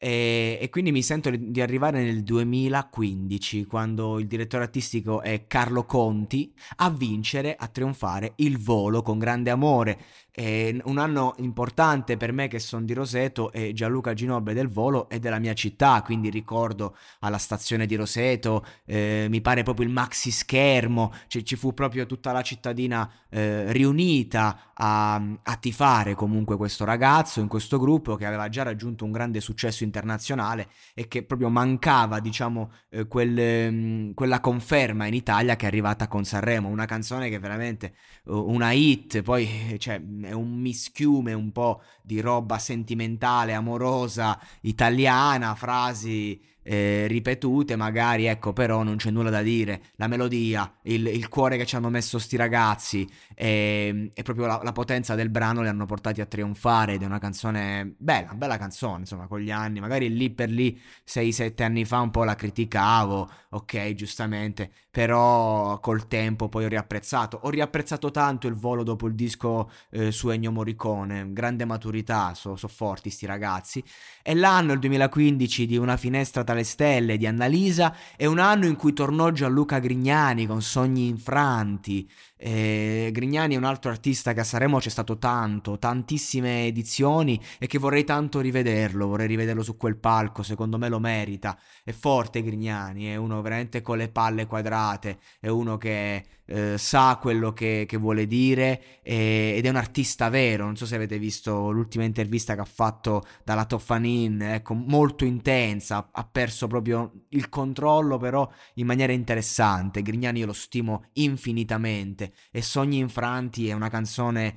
e, 0.00 0.58
e, 0.60 0.68
quindi 0.68 0.92
mi 0.92 1.02
sento 1.02 1.28
di 1.28 1.60
arrivare 1.60 2.00
nel 2.04 2.22
2015, 2.22 3.64
quando 3.64 4.20
il 4.20 4.28
direttore 4.28 4.62
artistico 4.62 5.22
è 5.22 5.48
Carlo 5.48 5.84
Conti, 5.86 6.54
a 6.76 6.88
vincere, 6.88 7.56
a 7.56 7.66
trionfare 7.66 8.34
il 8.36 8.58
volo 8.58 9.02
con 9.02 9.18
grande 9.18 9.50
amore. 9.50 9.98
E 10.38 10.80
un 10.84 10.98
anno 10.98 11.34
importante 11.38 12.16
per 12.16 12.30
me 12.30 12.46
che 12.46 12.60
sono 12.60 12.84
di 12.84 12.92
Roseto 12.94 13.50
e 13.50 13.72
Gianluca 13.72 14.14
Ginobbe 14.14 14.54
del 14.54 14.68
volo 14.68 15.08
è 15.08 15.18
della 15.18 15.40
mia 15.40 15.52
città, 15.52 16.00
quindi 16.02 16.30
ricordo 16.30 16.96
alla 17.18 17.38
stazione 17.38 17.86
di 17.86 17.96
Roseto, 17.96 18.64
eh, 18.84 19.26
mi 19.28 19.40
pare 19.40 19.64
proprio 19.64 19.84
il 19.84 19.92
maxi 19.92 20.30
schermo, 20.30 21.12
cioè 21.26 21.42
ci 21.42 21.56
fu 21.56 21.74
proprio 21.74 22.06
tutta 22.06 22.30
la 22.30 22.42
cittadina 22.42 23.10
eh, 23.30 23.72
riunita 23.72 24.70
a, 24.74 25.14
a 25.16 25.56
tifare 25.56 26.14
comunque 26.14 26.56
questo 26.56 26.84
ragazzo 26.84 27.40
in 27.40 27.48
questo 27.48 27.80
gruppo 27.80 28.14
che 28.14 28.24
aveva 28.24 28.48
già 28.48 28.62
raggiunto 28.62 29.04
un 29.04 29.10
grande 29.10 29.40
successo 29.40 29.82
internazionale 29.82 30.68
e 30.94 31.08
che 31.08 31.24
proprio 31.24 31.48
mancava, 31.48 32.20
diciamo, 32.20 32.70
eh, 32.90 33.08
quel, 33.08 33.72
mh, 33.72 34.14
quella 34.14 34.38
conferma 34.38 35.06
in 35.06 35.14
Italia 35.14 35.56
che 35.56 35.64
è 35.64 35.68
arrivata 35.68 36.06
con 36.06 36.24
Sanremo, 36.24 36.68
una 36.68 36.86
canzone 36.86 37.28
che 37.28 37.40
veramente 37.40 37.94
una 38.26 38.70
hit, 38.72 39.22
poi 39.22 39.76
cioè, 39.78 40.00
è 40.28 40.32
un 40.32 40.54
mischiume 40.54 41.32
un 41.32 41.50
po' 41.52 41.82
di 42.02 42.20
roba 42.20 42.58
sentimentale, 42.58 43.54
amorosa, 43.54 44.38
italiana, 44.60 45.54
frasi 45.54 46.40
eh, 46.62 47.06
ripetute, 47.06 47.76
magari, 47.76 48.26
ecco, 48.26 48.52
però 48.52 48.82
non 48.82 48.96
c'è 48.96 49.10
nulla 49.10 49.30
da 49.30 49.40
dire. 49.40 49.82
La 49.96 50.06
melodia, 50.06 50.70
il, 50.82 51.06
il 51.06 51.28
cuore 51.28 51.56
che 51.56 51.64
ci 51.64 51.76
hanno 51.76 51.88
messo 51.88 52.18
sti 52.18 52.36
ragazzi 52.36 53.08
e, 53.34 54.10
e 54.12 54.22
proprio 54.22 54.46
la, 54.46 54.60
la, 54.62 54.72
potenza 54.72 55.14
del 55.14 55.30
brano 55.30 55.62
li 55.62 55.68
hanno 55.68 55.86
portati 55.86 56.20
a 56.20 56.26
trionfare 56.26 56.94
ed 56.94 57.02
è 57.02 57.06
una 57.06 57.18
canzone 57.18 57.94
bella, 57.96 58.34
bella 58.34 58.58
canzone, 58.58 59.00
insomma, 59.00 59.26
con 59.26 59.40
gli 59.40 59.50
anni. 59.50 59.80
Magari 59.80 60.14
lì 60.14 60.28
per 60.30 60.50
lì, 60.50 60.78
6-7 61.06 61.62
anni 61.62 61.84
fa 61.86 62.00
un 62.00 62.10
po' 62.10 62.24
la 62.24 62.34
criticavo, 62.34 63.30
ok, 63.50 63.94
giustamente, 63.94 64.70
però 64.90 65.80
col 65.80 66.06
tempo 66.06 66.50
poi 66.50 66.64
ho 66.64 66.68
riapprezzato. 66.68 67.40
Ho 67.44 67.50
riapprezzato 67.50 68.10
tanto 68.10 68.46
il 68.46 68.54
volo 68.54 68.82
dopo 68.82 69.06
il 69.06 69.14
disco 69.14 69.70
eh, 69.90 70.10
su 70.12 70.28
Ennio 70.28 70.52
Morricone, 70.52 71.32
grande 71.32 71.64
maturità, 71.64 72.34
sono 72.34 72.56
so 72.56 72.68
forti 72.68 73.08
sti 73.08 73.24
ragazzi. 73.24 73.82
E 74.22 74.34
l'anno, 74.34 74.74
il 74.74 74.80
2015, 74.80 75.64
di 75.66 75.76
Una 75.78 75.96
finestra 75.96 76.44
tra 76.44 76.56
le 76.58 76.64
stelle 76.64 77.16
di 77.16 77.26
Annalisa 77.26 77.94
è 78.16 78.26
un 78.26 78.38
anno 78.38 78.66
in 78.66 78.76
cui 78.76 78.92
tornò 78.92 79.30
Gianluca 79.30 79.78
Grignani 79.78 80.46
con 80.46 80.60
Sogni 80.60 81.06
infranti. 81.06 82.08
Eh, 82.40 83.10
Grignani 83.12 83.54
è 83.54 83.58
un 83.58 83.64
altro 83.64 83.90
artista 83.90 84.32
che 84.32 84.40
a 84.40 84.44
Sanremo 84.44 84.78
c'è 84.78 84.90
stato 84.90 85.18
tanto, 85.18 85.76
tantissime 85.78 86.66
edizioni 86.66 87.40
e 87.58 87.66
che 87.66 87.78
vorrei 87.78 88.04
tanto 88.04 88.38
rivederlo, 88.38 89.08
vorrei 89.08 89.26
rivederlo 89.26 89.64
su 89.64 89.76
quel 89.76 89.96
palco, 89.96 90.44
secondo 90.44 90.78
me 90.78 90.88
lo 90.88 91.00
merita. 91.00 91.58
È 91.82 91.90
forte 91.90 92.42
Grignani, 92.42 93.06
è 93.06 93.16
uno 93.16 93.42
veramente 93.42 93.82
con 93.82 93.96
le 93.98 94.08
palle 94.08 94.46
quadrate, 94.46 95.18
è 95.40 95.48
uno 95.48 95.76
che 95.78 96.24
eh, 96.46 96.78
sa 96.78 97.18
quello 97.20 97.52
che, 97.52 97.84
che 97.86 97.96
vuole 97.96 98.26
dire 98.26 99.00
e, 99.02 99.54
ed 99.56 99.66
è 99.66 99.68
un 99.68 99.76
artista 99.76 100.28
vero. 100.28 100.64
Non 100.64 100.76
so 100.76 100.86
se 100.86 100.94
avete 100.94 101.18
visto 101.18 101.70
l'ultima 101.70 102.04
intervista 102.04 102.54
che 102.54 102.60
ha 102.60 102.64
fatto 102.64 103.24
dalla 103.44 103.64
Toffanin, 103.64 104.40
ecco, 104.42 104.74
molto 104.74 105.24
intensa, 105.24 106.08
ha 106.12 106.24
perso 106.24 106.66
proprio 106.68 107.24
il 107.30 107.48
controllo, 107.48 108.16
però 108.16 108.48
in 108.74 108.86
maniera 108.86 109.12
interessante. 109.12 110.02
Grignani 110.02 110.40
io 110.40 110.46
lo 110.46 110.52
stimo 110.52 111.06
infinitamente 111.14 112.27
e 112.50 112.62
Sogni 112.62 112.98
infranti 112.98 113.68
è 113.68 113.72
una 113.72 113.88
canzone 113.88 114.56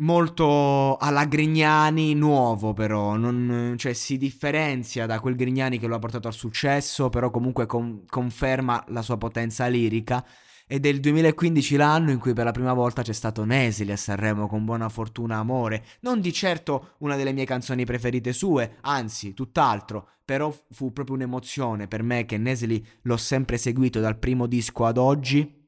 molto 0.00 0.96
alla 0.96 1.24
Grignani 1.24 2.14
nuovo 2.14 2.72
però, 2.72 3.16
non, 3.16 3.74
cioè 3.78 3.92
si 3.92 4.16
differenzia 4.16 5.06
da 5.06 5.20
quel 5.20 5.36
Grignani 5.36 5.78
che 5.78 5.86
lo 5.86 5.94
ha 5.96 5.98
portato 5.98 6.28
al 6.28 6.34
successo, 6.34 7.08
però 7.08 7.30
comunque 7.30 7.66
con, 7.66 8.04
conferma 8.06 8.84
la 8.88 9.02
sua 9.02 9.16
potenza 9.16 9.66
lirica. 9.66 10.24
Ed 10.72 10.86
è 10.86 10.88
il 10.88 11.00
2015 11.00 11.74
l'anno 11.74 12.12
in 12.12 12.20
cui 12.20 12.32
per 12.32 12.44
la 12.44 12.52
prima 12.52 12.72
volta 12.72 13.02
c'è 13.02 13.12
stato 13.12 13.44
Nesili 13.44 13.90
a 13.90 13.96
Sanremo 13.96 14.46
con 14.46 14.64
Buona 14.64 14.88
Fortuna 14.88 15.38
Amore. 15.38 15.84
Non 16.02 16.20
di 16.20 16.32
certo 16.32 16.94
una 16.98 17.16
delle 17.16 17.32
mie 17.32 17.44
canzoni 17.44 17.84
preferite 17.84 18.32
sue, 18.32 18.76
anzi, 18.82 19.34
tutt'altro, 19.34 20.10
però 20.24 20.54
fu 20.70 20.92
proprio 20.92 21.16
un'emozione 21.16 21.88
per 21.88 22.04
me 22.04 22.24
che 22.24 22.38
Nesili 22.38 22.86
l'ho 23.02 23.16
sempre 23.16 23.58
seguito 23.58 23.98
dal 23.98 24.16
primo 24.16 24.46
disco 24.46 24.84
ad 24.84 24.96
oggi 24.96 25.59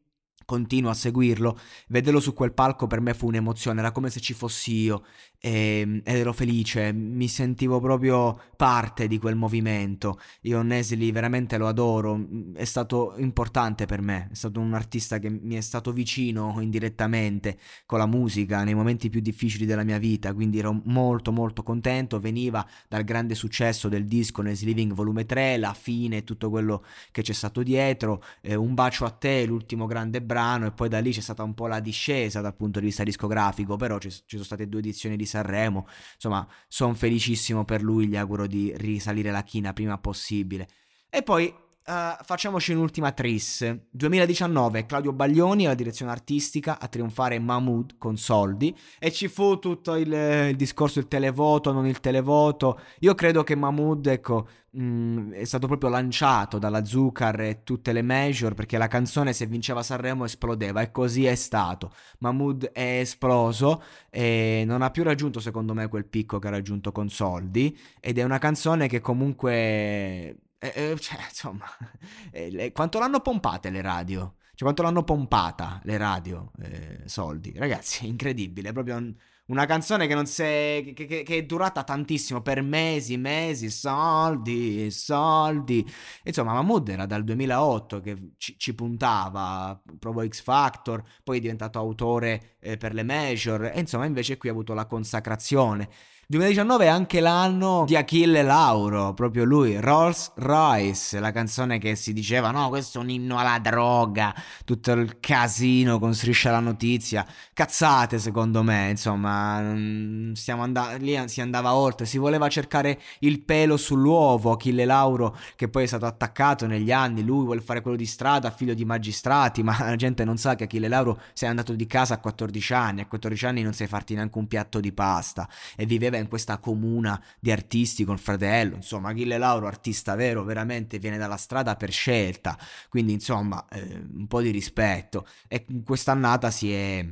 continuo 0.52 0.90
a 0.90 0.94
seguirlo, 0.94 1.58
vederlo 1.88 2.20
su 2.20 2.34
quel 2.34 2.52
palco 2.52 2.86
per 2.86 3.00
me 3.00 3.14
fu 3.14 3.26
un'emozione, 3.28 3.80
era 3.80 3.90
come 3.90 4.10
se 4.10 4.20
ci 4.20 4.34
fossi 4.34 4.74
io 4.74 5.02
e, 5.40 5.78
ehm, 5.80 6.00
ed 6.04 6.16
ero 6.16 6.34
felice, 6.34 6.92
mi 6.92 7.26
sentivo 7.26 7.80
proprio 7.80 8.38
parte 8.54 9.08
di 9.08 9.18
quel 9.18 9.34
movimento. 9.34 10.18
Io 10.42 10.60
Nesli 10.60 11.10
veramente 11.10 11.56
lo 11.56 11.68
adoro, 11.68 12.16
mm, 12.18 12.54
è 12.56 12.64
stato 12.64 13.14
importante 13.16 13.86
per 13.86 14.02
me, 14.02 14.28
è 14.30 14.34
stato 14.34 14.60
un 14.60 14.74
artista 14.74 15.18
che 15.18 15.30
mi 15.30 15.54
è 15.54 15.62
stato 15.62 15.90
vicino 15.90 16.58
indirettamente 16.60 17.56
con 17.86 17.98
la 17.98 18.06
musica 18.06 18.62
nei 18.62 18.74
momenti 18.74 19.08
più 19.08 19.20
difficili 19.20 19.64
della 19.64 19.84
mia 19.84 19.98
vita, 19.98 20.34
quindi 20.34 20.58
ero 20.58 20.82
molto 20.84 21.32
molto 21.32 21.62
contento, 21.62 22.20
veniva 22.20 22.66
dal 22.88 23.04
grande 23.04 23.34
successo 23.34 23.88
del 23.88 24.04
disco 24.04 24.42
Nesli 24.42 24.66
Living 24.66 24.92
Volume 24.92 25.24
3, 25.24 25.56
la 25.56 25.72
fine, 25.72 26.24
tutto 26.24 26.50
quello 26.50 26.84
che 27.10 27.22
c'è 27.22 27.32
stato 27.32 27.62
dietro, 27.62 28.22
eh, 28.42 28.54
Un 28.54 28.74
bacio 28.74 29.06
a 29.06 29.10
te, 29.10 29.46
l'ultimo 29.46 29.86
grande 29.86 30.20
brano 30.20 30.41
e 30.66 30.72
poi 30.72 30.88
da 30.88 30.98
lì 30.98 31.12
c'è 31.12 31.20
stata 31.20 31.42
un 31.42 31.54
po' 31.54 31.66
la 31.66 31.80
discesa 31.80 32.40
dal 32.40 32.54
punto 32.54 32.80
di 32.80 32.86
vista 32.86 33.02
discografico, 33.02 33.76
però 33.76 33.98
ci, 33.98 34.10
ci 34.10 34.22
sono 34.26 34.44
state 34.44 34.68
due 34.68 34.80
edizioni 34.80 35.16
di 35.16 35.26
Sanremo. 35.26 35.86
Insomma, 36.14 36.46
sono 36.68 36.94
felicissimo 36.94 37.64
per 37.64 37.82
lui, 37.82 38.06
gli 38.06 38.16
auguro 38.16 38.46
di 38.46 38.72
risalire 38.76 39.30
la 39.30 39.42
china 39.42 39.72
prima 39.72 39.98
possibile. 39.98 40.68
E 41.08 41.22
poi 41.22 41.52
Uh, 41.84 42.14
facciamoci 42.22 42.72
un'ultima 42.72 43.10
tris. 43.10 43.78
2019, 43.90 44.86
Claudio 44.86 45.12
Baglioni 45.12 45.64
alla 45.64 45.74
direzione 45.74 46.12
artistica 46.12 46.78
a 46.78 46.86
trionfare 46.86 47.40
Mahmood 47.40 47.98
con 47.98 48.16
soldi 48.16 48.72
e 49.00 49.10
ci 49.10 49.26
fu 49.26 49.58
tutto 49.58 49.96
il, 49.96 50.12
il 50.12 50.54
discorso 50.54 51.00
il 51.00 51.08
televoto, 51.08 51.72
non 51.72 51.86
il 51.88 51.98
televoto. 51.98 52.78
Io 53.00 53.16
credo 53.16 53.42
che 53.42 53.56
Mahmood, 53.56 54.06
ecco, 54.06 54.46
mh, 54.70 54.82
mm, 54.84 55.32
è 55.32 55.44
stato 55.44 55.66
proprio 55.66 55.90
lanciato 55.90 56.60
dalla 56.60 56.84
Zuccar 56.84 57.40
e 57.40 57.62
tutte 57.64 57.92
le 57.92 58.02
major 58.02 58.54
perché 58.54 58.78
la 58.78 58.86
canzone 58.86 59.32
se 59.32 59.46
vinceva 59.46 59.82
Sanremo 59.82 60.24
esplodeva 60.24 60.82
e 60.82 60.92
così 60.92 61.26
è 61.26 61.34
stato. 61.34 61.90
Mahmood 62.18 62.70
è 62.72 63.00
esploso 63.00 63.82
e 64.08 64.62
non 64.64 64.82
ha 64.82 64.90
più 64.90 65.02
raggiunto 65.02 65.40
secondo 65.40 65.74
me 65.74 65.88
quel 65.88 66.06
picco 66.06 66.38
che 66.38 66.46
ha 66.46 66.50
raggiunto 66.52 66.92
con 66.92 67.08
soldi 67.08 67.76
ed 67.98 68.18
è 68.18 68.22
una 68.22 68.38
canzone 68.38 68.86
che 68.86 69.00
comunque 69.00 70.36
eh, 70.62 70.72
eh, 70.92 70.96
cioè, 71.00 71.18
insomma, 71.28 71.66
eh, 72.30 72.70
quanto 72.72 73.00
l'hanno 73.00 73.20
pompate 73.20 73.70
le 73.70 73.82
radio? 73.82 74.36
Cioè, 74.54 74.60
quanto 74.62 74.82
l'hanno 74.82 75.02
pompata 75.02 75.80
le 75.84 75.96
radio? 75.96 76.52
Eh, 76.62 77.02
soldi. 77.06 77.52
Ragazzi, 77.56 78.06
incredibile. 78.06 78.68
È 78.68 78.72
proprio 78.72 78.96
un, 78.96 79.12
una 79.46 79.66
canzone 79.66 80.06
che, 80.06 80.14
non 80.14 80.24
che, 80.24 80.92
che, 80.94 81.22
che, 81.24 81.36
è 81.36 81.42
durata 81.44 81.82
tantissimo, 81.82 82.42
per 82.42 82.62
mesi, 82.62 83.16
mesi, 83.16 83.70
soldi, 83.70 84.88
soldi. 84.92 85.84
Insomma, 86.22 86.52
Mahmood 86.52 86.88
era 86.90 87.06
dal 87.06 87.24
2008 87.24 88.00
che 88.00 88.34
ci, 88.36 88.56
ci 88.56 88.74
puntava, 88.74 89.80
proprio 89.98 90.28
X 90.28 90.42
Factor, 90.42 91.02
poi 91.24 91.38
è 91.38 91.40
diventato 91.40 91.78
autore 91.80 92.56
eh, 92.60 92.76
per 92.76 92.94
le 92.94 93.02
major, 93.02 93.64
e 93.64 93.80
insomma 93.80 94.04
invece 94.06 94.36
qui 94.36 94.48
ha 94.48 94.52
avuto 94.52 94.74
la 94.74 94.86
consacrazione. 94.86 95.88
2019 96.32 96.86
è 96.86 96.88
anche 96.88 97.20
l'anno 97.20 97.84
di 97.86 97.94
Achille 97.94 98.42
Lauro, 98.42 99.12
proprio 99.12 99.44
lui, 99.44 99.78
Rolls 99.78 100.32
Royce, 100.36 101.20
la 101.20 101.30
canzone 101.30 101.76
che 101.76 101.94
si 101.94 102.14
diceva 102.14 102.50
no, 102.50 102.70
questo 102.70 102.98
è 102.98 103.02
un 103.02 103.10
inno 103.10 103.36
alla 103.36 103.58
droga, 103.58 104.34
tutto 104.64 104.92
il 104.92 105.20
casino 105.20 105.98
con 105.98 106.14
striscia 106.14 106.50
la 106.50 106.60
notizia, 106.60 107.26
cazzate 107.52 108.18
secondo 108.18 108.62
me, 108.62 108.88
insomma, 108.88 109.60
mm, 109.60 110.32
stiamo 110.32 110.62
and- 110.62 110.96
lì 111.00 111.22
si 111.26 111.42
andava 111.42 111.74
oltre, 111.74 112.06
si 112.06 112.16
voleva 112.16 112.48
cercare 112.48 112.98
il 113.18 113.42
pelo 113.42 113.76
sull'uovo, 113.76 114.52
Achille 114.52 114.86
Lauro 114.86 115.36
che 115.54 115.68
poi 115.68 115.82
è 115.82 115.86
stato 115.86 116.06
attaccato 116.06 116.66
negli 116.66 116.92
anni, 116.92 117.22
lui 117.22 117.44
vuole 117.44 117.60
fare 117.60 117.82
quello 117.82 117.98
di 117.98 118.06
strada, 118.06 118.50
figlio 118.50 118.72
di 118.72 118.86
magistrati, 118.86 119.62
ma 119.62 119.76
la 119.80 119.96
gente 119.96 120.24
non 120.24 120.38
sa 120.38 120.54
che 120.54 120.64
Achille 120.64 120.88
Lauro 120.88 121.20
è 121.38 121.44
andato 121.44 121.74
di 121.74 121.86
casa 121.86 122.14
a 122.14 122.18
14 122.20 122.72
anni, 122.72 123.00
a 123.02 123.06
14 123.06 123.44
anni 123.44 123.62
non 123.62 123.74
sai 123.74 123.86
farti 123.86 124.14
neanche 124.14 124.38
un 124.38 124.46
piatto 124.46 124.80
di 124.80 124.92
pasta 124.92 125.46
e 125.76 125.84
viveva 125.84 126.20
in 126.22 126.28
questa 126.28 126.58
comuna 126.58 127.22
di 127.38 127.50
artisti 127.52 128.04
col 128.04 128.18
fratello, 128.18 128.76
insomma 128.76 129.10
Achille 129.10 129.38
Lauro 129.38 129.66
artista 129.66 130.14
vero 130.14 130.44
veramente 130.44 130.98
viene 130.98 131.18
dalla 131.18 131.36
strada 131.36 131.76
per 131.76 131.90
scelta, 131.92 132.56
quindi 132.88 133.12
insomma 133.12 133.66
eh, 133.68 134.02
un 134.14 134.26
po' 134.26 134.40
di 134.40 134.50
rispetto. 134.50 135.26
E 135.48 135.66
quest'annata 135.84 136.50
si 136.50 136.72
è, 136.72 137.06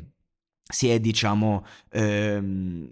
si 0.63 0.89
è 0.89 0.99
diciamo 1.01 1.65
ehm, 1.91 2.89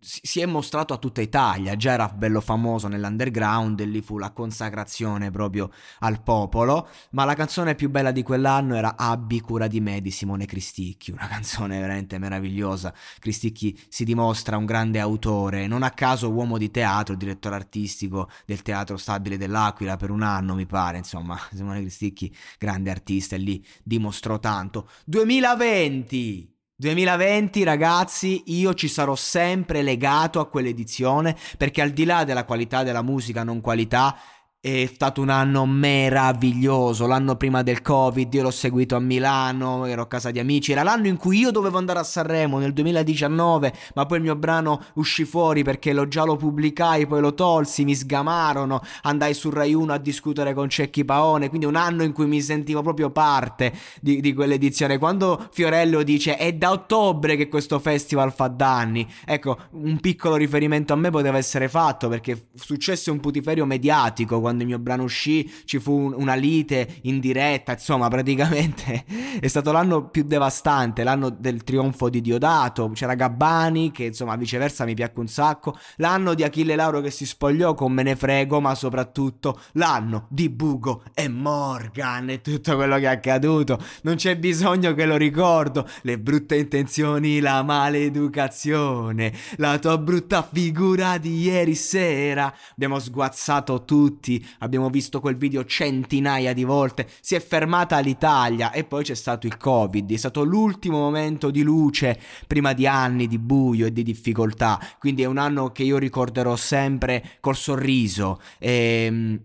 si 0.00 0.40
è 0.40 0.46
mostrato 0.46 0.94
a 0.94 0.98
tutta 0.98 1.20
Italia, 1.20 1.74
già 1.76 1.92
era 1.92 2.08
bello 2.08 2.40
famoso 2.40 2.86
nell'underground 2.86 3.80
e 3.80 3.84
lì 3.84 4.00
fu 4.00 4.18
la 4.18 4.30
consacrazione 4.30 5.30
proprio 5.30 5.70
al 6.00 6.22
popolo, 6.22 6.88
ma 7.10 7.24
la 7.24 7.34
canzone 7.34 7.74
più 7.74 7.90
bella 7.90 8.12
di 8.12 8.22
quell'anno 8.22 8.76
era 8.76 8.96
Abbi 8.96 9.40
cura 9.40 9.66
di 9.66 9.80
me 9.80 10.00
di 10.00 10.10
Simone 10.10 10.46
Cristicchi, 10.46 11.10
una 11.10 11.26
canzone 11.28 11.80
veramente 11.80 12.18
meravigliosa. 12.18 12.94
Cristicchi 13.18 13.78
si 13.88 14.04
dimostra 14.04 14.56
un 14.56 14.66
grande 14.66 15.00
autore, 15.00 15.66
non 15.66 15.82
a 15.82 15.90
caso 15.90 16.30
uomo 16.30 16.58
di 16.58 16.70
teatro, 16.70 17.16
direttore 17.16 17.56
artistico 17.56 18.30
del 18.46 18.62
Teatro 18.62 18.96
Stabile 18.96 19.36
dell'Aquila 19.36 19.96
per 19.96 20.10
un 20.10 20.22
anno 20.22 20.54
mi 20.54 20.66
pare, 20.66 20.98
insomma, 20.98 21.36
Simone 21.52 21.80
Cristicchi 21.80 22.34
grande 22.58 22.90
artista 22.90 23.34
e 23.34 23.38
lì 23.38 23.64
dimostrò 23.82 24.38
tanto. 24.38 24.88
2020! 25.06 26.57
2020 26.80 27.64
ragazzi, 27.64 28.44
io 28.46 28.72
ci 28.72 28.86
sarò 28.86 29.16
sempre 29.16 29.82
legato 29.82 30.38
a 30.38 30.46
quell'edizione 30.46 31.36
perché 31.56 31.82
al 31.82 31.90
di 31.90 32.04
là 32.04 32.22
della 32.22 32.44
qualità 32.44 32.84
della 32.84 33.02
musica, 33.02 33.42
non 33.42 33.60
qualità, 33.60 34.16
è 34.60 34.90
stato 34.92 35.20
un 35.20 35.28
anno 35.28 35.66
meraviglioso, 35.66 37.06
l'anno 37.06 37.36
prima 37.36 37.62
del 37.62 37.80
Covid, 37.80 38.34
io 38.34 38.42
l'ho 38.42 38.50
seguito 38.50 38.96
a 38.96 38.98
Milano, 38.98 39.86
ero 39.86 40.02
a 40.02 40.08
casa 40.08 40.32
di 40.32 40.40
amici, 40.40 40.72
era 40.72 40.82
l'anno 40.82 41.06
in 41.06 41.16
cui 41.16 41.38
io 41.38 41.52
dovevo 41.52 41.78
andare 41.78 42.00
a 42.00 42.02
Sanremo 42.02 42.58
nel 42.58 42.72
2019, 42.72 43.72
ma 43.94 44.04
poi 44.06 44.16
il 44.16 44.24
mio 44.24 44.34
brano 44.34 44.82
uscì 44.94 45.24
fuori 45.24 45.62
perché 45.62 45.92
lo 45.92 46.08
già 46.08 46.24
lo 46.24 46.34
pubblicai, 46.34 47.06
poi 47.06 47.20
lo 47.20 47.34
tolsi, 47.34 47.84
mi 47.84 47.94
sgamarono, 47.94 48.80
andai 49.02 49.32
su 49.32 49.48
Rai 49.50 49.74
1 49.74 49.92
a 49.92 49.98
discutere 49.98 50.54
con 50.54 50.68
Cecchi 50.68 51.04
Paone, 51.04 51.50
quindi 51.50 51.66
un 51.66 51.76
anno 51.76 52.02
in 52.02 52.12
cui 52.12 52.26
mi 52.26 52.40
sentivo 52.40 52.82
proprio 52.82 53.10
parte 53.10 53.72
di, 54.00 54.20
di 54.20 54.34
quell'edizione. 54.34 54.98
Quando 54.98 55.50
Fiorello 55.52 56.02
dice 56.02 56.36
è 56.36 56.52
da 56.52 56.72
ottobre 56.72 57.36
che 57.36 57.48
questo 57.48 57.78
festival 57.78 58.32
fa 58.32 58.48
danni, 58.48 59.08
ecco, 59.24 59.56
un 59.74 60.00
piccolo 60.00 60.34
riferimento 60.34 60.92
a 60.94 60.96
me 60.96 61.10
poteva 61.10 61.38
essere 61.38 61.68
fatto 61.68 62.08
perché 62.08 62.48
successe 62.56 63.12
un 63.12 63.20
putiferio 63.20 63.64
mediatico 63.64 64.46
quando 64.48 64.62
il 64.62 64.68
mio 64.70 64.78
brano 64.78 65.02
uscì 65.02 65.50
ci 65.64 65.78
fu 65.78 65.92
un, 65.92 66.14
una 66.16 66.34
lite 66.34 66.96
in 67.02 67.20
diretta, 67.20 67.72
insomma 67.72 68.08
praticamente 68.08 69.04
è 69.38 69.46
stato 69.46 69.72
l'anno 69.72 70.08
più 70.08 70.24
devastante, 70.24 71.04
l'anno 71.04 71.28
del 71.28 71.64
trionfo 71.64 72.08
di 72.08 72.22
Diodato, 72.22 72.90
c'era 72.94 73.14
Gabbani 73.14 73.90
che 73.90 74.04
insomma 74.04 74.36
viceversa 74.36 74.86
mi 74.86 74.94
piacque 74.94 75.20
un 75.20 75.28
sacco, 75.28 75.78
l'anno 75.96 76.32
di 76.32 76.44
Achille 76.44 76.76
Lauro 76.76 77.00
che 77.02 77.10
si 77.10 77.26
spogliò 77.26 77.74
con 77.74 77.92
Me 77.92 78.02
ne 78.02 78.16
frego, 78.16 78.58
ma 78.60 78.74
soprattutto 78.74 79.60
l'anno 79.72 80.26
di 80.30 80.48
Bugo 80.48 81.02
e 81.12 81.28
Morgan 81.28 82.30
e 82.30 82.40
tutto 82.40 82.74
quello 82.76 82.96
che 82.96 83.02
è 83.02 83.06
accaduto, 83.06 83.78
non 84.02 84.16
c'è 84.16 84.38
bisogno 84.38 84.94
che 84.94 85.04
lo 85.04 85.16
ricordo, 85.16 85.86
le 86.02 86.18
brutte 86.18 86.56
intenzioni, 86.56 87.40
la 87.40 87.62
maleducazione, 87.62 89.32
la 89.56 89.78
tua 89.78 89.98
brutta 89.98 90.48
figura 90.50 91.18
di 91.18 91.38
ieri 91.42 91.74
sera, 91.74 92.50
abbiamo 92.70 92.98
sguazzato 92.98 93.84
tutti 93.84 94.37
abbiamo 94.58 94.90
visto 94.90 95.20
quel 95.20 95.36
video 95.36 95.64
centinaia 95.64 96.52
di 96.52 96.64
volte, 96.64 97.08
si 97.20 97.34
è 97.34 97.40
fermata 97.40 97.98
l'Italia 97.98 98.72
e 98.72 98.84
poi 98.84 99.04
c'è 99.04 99.14
stato 99.14 99.46
il 99.46 99.56
Covid, 99.56 100.10
è 100.10 100.16
stato 100.16 100.44
l'ultimo 100.44 100.98
momento 100.98 101.50
di 101.50 101.62
luce 101.62 102.18
prima 102.46 102.72
di 102.72 102.86
anni 102.86 103.26
di 103.26 103.38
buio 103.38 103.86
e 103.86 103.92
di 103.92 104.02
difficoltà, 104.02 104.80
quindi 104.98 105.22
è 105.22 105.26
un 105.26 105.38
anno 105.38 105.70
che 105.72 105.82
io 105.82 105.98
ricorderò 105.98 106.56
sempre 106.56 107.36
col 107.40 107.56
sorriso. 107.56 108.40
E, 108.58 109.04
ehm, 109.06 109.40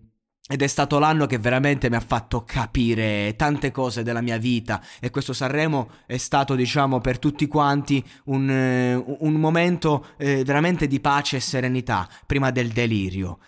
ed 0.45 0.61
è 0.61 0.67
stato 0.67 0.99
l'anno 0.99 1.25
che 1.25 1.37
veramente 1.37 1.89
mi 1.89 1.95
ha 1.95 2.01
fatto 2.01 2.43
capire 2.43 3.33
tante 3.37 3.71
cose 3.71 4.03
della 4.03 4.19
mia 4.19 4.37
vita 4.37 4.83
e 4.99 5.09
questo 5.09 5.31
Sanremo 5.31 5.89
è 6.05 6.17
stato, 6.17 6.55
diciamo, 6.55 6.99
per 6.99 7.17
tutti 7.17 7.47
quanti 7.47 8.03
un, 8.25 9.05
un 9.19 9.33
momento 9.35 10.07
eh, 10.17 10.43
veramente 10.43 10.85
di 10.85 10.99
pace 10.99 11.37
e 11.37 11.39
serenità 11.39 12.09
prima 12.25 12.51
del 12.51 12.67
delirio. 12.69 13.39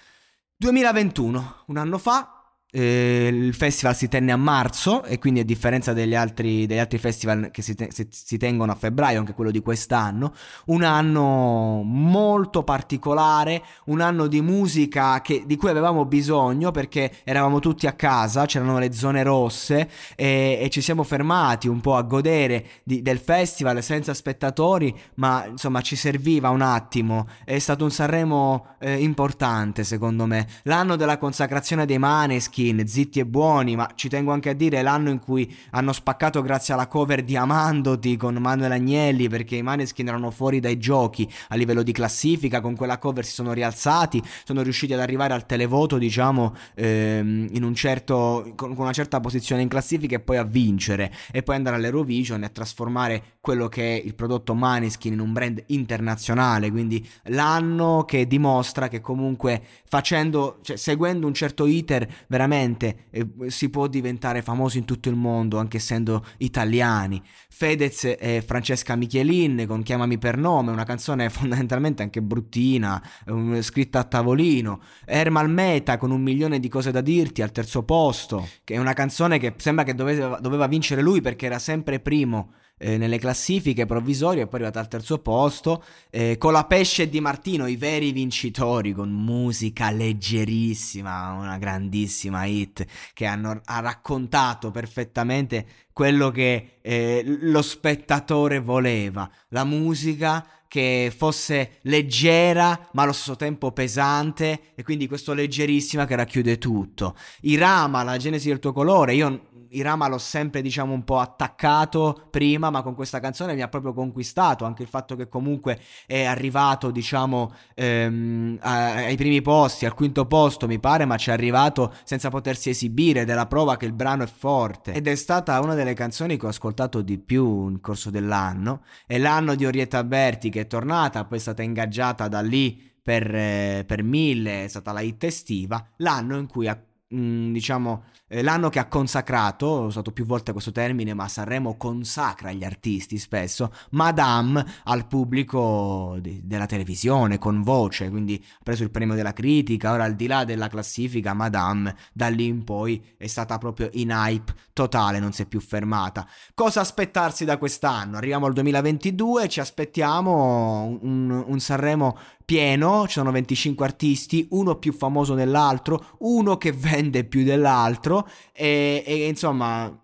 2021, 0.58 1.64
un 1.68 1.78
anno 1.78 1.98
fa, 1.98 2.35
eh, 2.76 3.30
il 3.32 3.54
festival 3.54 3.96
si 3.96 4.10
tenne 4.10 4.34
a 4.34 4.38
marzo 4.38 5.06
e 5.06 5.18
quindi 5.18 5.40
a 5.40 5.46
differenza 5.46 5.94
degli 5.94 6.14
altri, 6.14 6.66
degli 6.66 6.78
altri 6.78 6.98
festival 6.98 7.50
che 7.50 7.62
si, 7.62 7.74
te- 7.74 7.90
si, 7.90 8.38
tengono 8.38 8.74
a 8.74 8.76
febbraio, 8.76 9.18
anche 9.18 9.34
quello 9.34 9.50
di 9.50 9.62
quest'anno, 9.62 10.34
un 10.66 10.84
anno 10.84 11.84
molto 11.86 12.64
particolare, 12.64 13.64
un 13.86 14.02
anno 14.02 14.28
di 14.28 14.42
musica 14.42 15.22
che, 15.22 15.44
di 15.46 15.56
cui 15.56 15.70
avevamo 15.70 16.04
bisogno 16.04 16.72
perché 16.72 17.14
eravamo 17.24 17.60
tutti 17.60 17.88
a 17.88 17.94
casa, 17.94 18.46
c'erano 18.46 18.78
le 18.78 18.92
zone 18.92 19.24
rosse 19.24 19.90
e, 20.16 20.60
e 20.62 20.70
ci 20.70 20.82
siamo 20.82 21.04
fermati 21.04 21.70
un 21.70 21.80
po' 21.80 21.96
a 21.96 22.02
godere 22.02 22.66
di, 22.84 23.02
del 23.02 23.20
festival 23.20 23.82
senza 23.82 24.14
spettatori, 24.14 24.94
ma 25.16 25.46
insomma 25.46 25.80
ci 25.80 25.96
serviva 25.96 26.50
un 26.50 26.62
attimo, 26.62 27.26
è 27.46 27.58
stato 27.58 27.86
un 27.86 27.92
Sanremo 27.92 28.76
eh, 28.80 29.02
importante 29.02 29.86
secondo 29.86 30.26
me, 30.26 30.46
l'anno 30.64 30.98
della 30.98 31.18
consacrazione 31.18 31.86
dei 31.86 32.00
Maneschi, 32.00 32.65
Maneskin, 32.66 32.88
zitti 32.88 33.20
e 33.20 33.26
buoni, 33.26 33.76
ma 33.76 33.90
ci 33.96 34.10
tengo 34.10 34.32
anche 34.32 34.50
a 34.50 34.54
dire 34.54 34.82
l'anno 34.82 35.10
in 35.10 35.20
cui 35.20 35.54
hanno 35.72 35.94
spaccato 35.94 36.42
grazie 36.42 36.74
alla 36.74 36.88
cover 36.88 37.24
di 37.24 37.36
Amandoti 37.36 38.18
con 38.18 38.36
Manuel 38.36 38.72
Agnelli 38.72 39.28
perché 39.30 39.58
i 39.58 39.62
Maneskin 39.62 40.08
erano 40.08 40.32
fuori 40.32 40.60
dai 40.60 40.78
giochi. 40.78 41.30
A 41.50 41.56
livello 41.56 41.84
di 41.84 41.92
classifica, 41.92 42.62
con 42.62 42.76
quella 42.76 42.98
cover 42.98 43.26
si 43.26 43.34
sono 43.34 43.54
rialzati, 43.54 44.22
sono 44.44 44.62
riusciti 44.62 44.94
ad 44.94 45.00
arrivare 45.00 45.34
al 45.34 45.46
televoto, 45.46 45.98
diciamo, 45.98 46.56
ehm, 46.76 47.48
in 47.52 47.64
un 47.64 47.76
certo, 47.76 48.54
con, 48.56 48.74
con 48.74 48.84
una 48.84 48.94
certa 48.94 49.20
posizione 49.20 49.62
in 49.62 49.68
classifica 49.68 50.16
e 50.16 50.20
poi 50.20 50.38
a 50.38 50.44
vincere. 50.44 51.12
E 51.32 51.44
poi 51.44 51.56
andare 51.56 51.76
all'Eurovision 51.76 52.42
e 52.44 52.46
a 52.46 52.50
trasformare 52.50 53.24
quello 53.42 53.68
che 53.68 53.98
è 53.98 54.02
il 54.04 54.16
prodotto 54.16 54.56
Maneskin 54.56 55.14
in 55.14 55.20
un 55.20 55.32
brand 55.32 55.62
internazionale, 55.68 56.72
quindi 56.72 57.06
l'anno 57.26 58.04
che 58.06 58.26
dimostra 58.26 58.88
che 58.88 59.02
comunque 59.02 59.62
facendo, 59.88 60.60
cioè 60.64 60.78
seguendo 60.78 61.28
un 61.28 61.34
certo 61.34 61.66
iter 61.66 62.08
veramente 62.28 62.55
veramente 62.56 63.08
eh, 63.12 63.28
si 63.48 63.70
può 63.70 63.88
diventare 63.88 64.42
famosi 64.42 64.78
in 64.78 64.86
tutto 64.86 65.10
il 65.10 65.16
mondo 65.16 65.60
anche 65.60 65.78
essendo 65.78 66.26
italiani. 66.38 67.22
Fedez 67.50 68.16
e 68.18 68.44
Francesca 68.46 68.96
Michelin 68.96 69.66
con 69.68 69.84
Chiamami 69.84 70.18
per 70.18 70.38
nome, 70.38 70.72
una 70.72 70.84
canzone 70.84 71.30
fondamentalmente 71.30 72.02
anche 72.02 72.22
bruttina, 72.22 73.02
um, 73.28 73.62
scritta 73.62 74.00
a 74.00 74.04
tavolino. 74.04 74.82
Ermal 75.06 75.50
Meta 75.50 75.98
con 75.98 76.12
un 76.12 76.22
milione 76.22 76.60
di 76.60 76.70
cose 76.70 76.92
da 76.92 77.02
dirti 77.02 77.42
al 77.42 77.52
terzo 77.52 77.84
posto, 77.84 78.48
che 78.64 78.76
è 78.76 78.78
una 78.78 78.94
canzone 78.94 79.38
che 79.38 79.54
sembra 79.58 79.84
che 79.84 79.94
doveva, 79.94 80.40
doveva 80.40 80.68
vincere 80.68 81.02
lui 81.02 81.22
perché 81.22 81.46
era 81.46 81.60
sempre 81.60 82.00
primo 82.00 82.54
eh, 82.78 82.98
nelle 82.98 83.18
classifiche 83.18 83.86
provvisorie 83.86 84.44
e 84.44 84.48
poi 84.48 84.60
è 84.60 84.64
arrivata 84.64 84.80
al 84.80 84.88
terzo 84.88 85.20
posto 85.20 85.84
eh, 86.10 86.38
con 86.38 86.52
la 86.52 86.66
pesce 86.66 87.10
di 87.10 87.22
Martino, 87.22 87.68
i 87.68 87.76
veri 87.76 88.12
vincitori 88.12 88.92
con 88.94 89.10
musica 89.10 89.92
leggerissima, 89.92 91.32
una 91.32 91.58
grandissima 91.58 92.46
hit 92.46 92.86
che 93.14 93.26
hanno, 93.26 93.62
ha 93.64 93.80
raccontato 93.80 94.72
perfettamente 94.72 95.66
quello 95.94 96.30
che 96.30 96.80
eh, 96.82 97.24
lo 97.26 97.62
spettatore 97.62 98.60
voleva, 98.60 99.30
la 99.50 99.64
musica 99.64 100.46
che 100.76 101.10
fosse 101.16 101.78
leggera 101.84 102.90
ma 102.92 103.04
allo 103.04 103.14
stesso 103.14 103.38
tempo 103.38 103.72
pesante 103.72 104.74
e 104.76 104.84
quindi 104.84 105.08
questo 105.08 105.32
leggerissima 105.32 106.06
che 106.06 106.18
racchiude 106.18 106.58
tutto. 106.58 107.16
Irama, 107.44 108.04
la 108.04 108.18
genesi 108.18 108.50
del 108.50 108.60
tuo 108.60 108.74
colore, 108.74 109.14
io 109.14 109.54
Irama 109.70 110.08
l'ho 110.08 110.18
sempre 110.18 110.62
diciamo 110.62 110.94
un 110.94 111.04
po' 111.04 111.20
attaccato 111.20 112.28
prima, 112.30 112.70
ma 112.70 112.82
con 112.82 112.96
questa 112.96 113.20
canzone 113.20 113.54
mi 113.54 113.62
ha 113.62 113.68
proprio 113.68 113.94
conquistato, 113.94 114.66
anche 114.66 114.84
il 114.84 114.88
fatto 114.88 115.16
che 115.16 115.28
comunque 115.28 115.80
è 116.06 116.24
arrivato 116.24 116.92
diciamo 116.92 117.54
ehm, 117.74 118.60
ai 118.62 119.16
primi 119.16 119.42
posti, 119.42 119.86
al 119.86 119.94
quinto 119.94 120.26
posto 120.26 120.68
mi 120.68 120.80
pare, 120.80 121.06
ma 121.06 121.18
ci 121.18 121.30
è 121.30 121.34
arrivato 121.34 121.94
senza 122.04 122.30
potersi 122.30 122.70
esibire, 122.70 123.26
della 123.26 123.48
prova 123.48 123.78
che 123.78 123.86
il 123.86 123.94
brano 123.94 124.24
è 124.24 124.28
forte 124.28 124.94
ed 124.94 125.08
è 125.08 125.16
stata 125.16 125.60
una 125.60 125.74
delle 125.74 125.94
canzoni 125.94 126.38
che 126.38 126.46
ho 126.46 126.50
ascoltato 126.50 127.02
di 127.02 127.18
più 127.18 127.68
nel 127.68 127.82
corso 127.82 128.10
dell'anno, 128.10 128.82
è 129.06 129.18
l'anno 129.18 129.56
di 129.56 129.66
Orietta 129.66 130.04
Berti 130.04 130.50
che 130.50 130.65
tornata, 130.66 131.26
poi 131.26 131.38
è 131.38 131.42
stata 131.42 131.62
ingaggiata 131.62 132.28
da 132.28 132.42
lì 132.42 132.82
per, 133.02 133.34
eh, 133.34 133.84
per 133.86 134.04
mille, 134.04 134.66
è 134.66 134.68
stata 134.68 134.92
la 134.92 135.02
hit 135.02 135.24
estiva, 135.24 135.86
l'anno 135.98 136.38
in 136.38 136.48
cui 136.48 136.68
ha 136.68 136.80
Mm, 137.14 137.54
diciamo, 137.54 138.06
l'anno 138.42 138.70
che 138.70 138.80
ha 138.80 138.88
consacrato, 138.88 139.66
ho 139.66 139.86
usato 139.86 140.12
più 140.12 140.26
volte 140.26 140.52
questo 140.52 140.72
termine, 140.72 141.14
ma 141.14 141.28
Sanremo 141.28 141.78
consacra 141.78 142.52
gli 142.52 142.64
artisti 142.64 143.18
spesso, 143.18 143.72
Madame 143.92 144.66
al 144.86 145.08
pubblico 145.08 146.18
di, 146.20 146.42
della 146.44 146.66
televisione, 146.66 147.38
con 147.38 147.62
voce, 147.62 148.10
quindi 148.10 148.44
ha 148.44 148.60
preso 148.64 148.84
il 148.84 148.92
premio 148.92 149.16
della 149.16 149.34
critica, 149.34 149.92
ora 149.92 150.04
al 150.04 150.16
di 150.16 150.28
là 150.28 150.44
della 150.44 150.68
classifica, 150.68 151.34
Madame 151.34 151.96
da 152.14 152.28
lì 152.28 152.46
in 152.46 152.64
poi 152.64 153.04
è 153.18 153.28
stata 153.28 153.58
proprio 153.58 153.90
in 153.94 154.10
hype 154.10 154.54
totale, 154.74 155.20
non 155.20 155.32
si 155.32 155.44
è 155.44 155.46
più 155.46 155.60
fermata. 155.60 156.28
Cosa 156.54 156.82
aspettarsi 156.82 157.46
da 157.46 157.58
quest'anno? 157.58 158.18
Arriviamo 158.18 158.46
al 158.46 158.54
2022, 158.54 159.48
ci 159.48 159.60
aspettiamo 159.60 161.00
un, 161.02 161.44
un 161.46 161.60
Sanremo 161.60 162.18
pieno, 162.46 163.06
ci 163.08 163.14
sono 163.14 163.32
25 163.32 163.86
artisti, 163.86 164.48
uno 164.52 164.76
più 164.76 164.94
famoso 164.94 165.34
dell'altro, 165.34 166.18
uno 166.20 166.58
che 166.58 166.72
vende 166.72 167.24
più 167.24 167.44
dell'altro 167.44 168.25
e, 168.52 169.04
e 169.06 169.28
insomma 169.28 170.00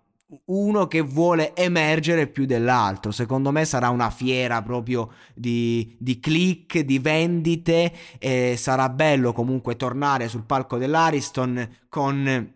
uno 0.45 0.87
che 0.87 1.01
vuole 1.01 1.55
emergere 1.55 2.27
più 2.27 2.45
dell'altro. 2.45 3.11
Secondo 3.11 3.51
me 3.51 3.65
sarà 3.65 3.89
una 3.89 4.09
fiera 4.09 4.61
proprio 4.61 5.11
di, 5.33 5.95
di 5.99 6.19
click, 6.19 6.79
di 6.79 6.99
vendite. 6.99 7.91
Sarà 8.55 8.87
bello 8.89 9.33
comunque 9.33 9.75
tornare 9.75 10.29
sul 10.29 10.45
palco 10.45 10.77
dell'Ariston 10.77 11.79
con 11.89 12.53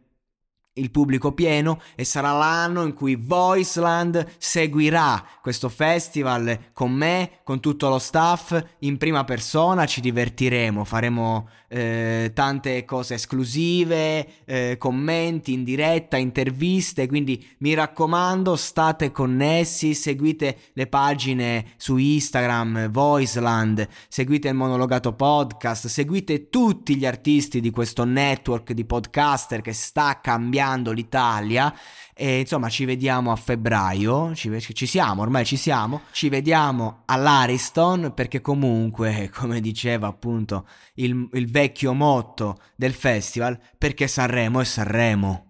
il 0.78 0.92
pubblico 0.92 1.32
pieno 1.32 1.80
e 1.96 2.04
sarà 2.04 2.32
l'anno 2.32 2.84
in 2.84 2.94
cui 2.94 3.16
Voiceland 3.16 4.26
seguirà 4.38 5.24
questo 5.42 5.70
festival 5.70 6.58
con 6.74 6.92
me, 6.92 7.40
con 7.44 7.60
tutto 7.60 7.88
lo 7.88 8.00
staff, 8.00 8.62
in 8.80 8.98
prima 8.98 9.24
persona, 9.24 9.86
ci 9.86 10.02
divertiremo, 10.02 10.84
faremo 10.84 11.48
eh, 11.70 12.32
tante 12.34 12.84
cose 12.84 13.14
esclusive, 13.14 14.44
eh, 14.46 14.76
commenti 14.78 15.54
in 15.54 15.64
diretta, 15.64 16.18
interviste, 16.18 17.08
quindi 17.08 17.46
mi 17.60 17.74
raccomando 17.74 18.56
state 18.56 19.12
connessi, 19.12 19.94
seguite 19.94 20.58
le 20.74 20.88
pagine 20.88 21.74
su 21.78 21.96
Instagram, 21.96 22.90
Voiceland, 22.90 23.88
seguite 24.10 24.50
il 24.50 24.56
monologato 24.56 25.14
podcast, 25.14 25.88
seguite 25.88 26.50
tutti 26.50 26.98
gli 26.98 27.06
artisti 27.06 27.62
di 27.62 27.72
questo 27.72 28.04
network 28.04 28.74
di 28.74 28.84
podcaster 28.84 29.62
che 29.62 29.74
sta 29.74 30.20
cambiando 30.22 30.64
cambiando 30.66 30.92
l'Italia 30.92 31.74
e 32.18 32.40
insomma 32.40 32.70
ci 32.70 32.86
vediamo 32.86 33.32
a 33.32 33.36
febbraio, 33.36 34.34
ci, 34.36 34.50
ci 34.74 34.86
siamo, 34.86 35.22
ormai 35.22 35.46
ci 35.46 35.58
siamo, 35.58 36.02
ci 36.12 36.30
vediamo 36.30 37.02
all'Ariston 37.06 38.14
perché 38.16 38.42
comunque, 38.42 39.30
come 39.36 39.60
diceva 39.60 40.08
appunto 40.08 40.66
il, 40.96 41.30
il 41.34 41.52
vecchio 41.52 41.94
motto 41.94 42.58
del 42.76 42.94
festival, 42.94 43.60
perché 43.78 44.08
Sanremo 44.08 44.62
è 44.62 44.64
Sanremo. 44.64 45.45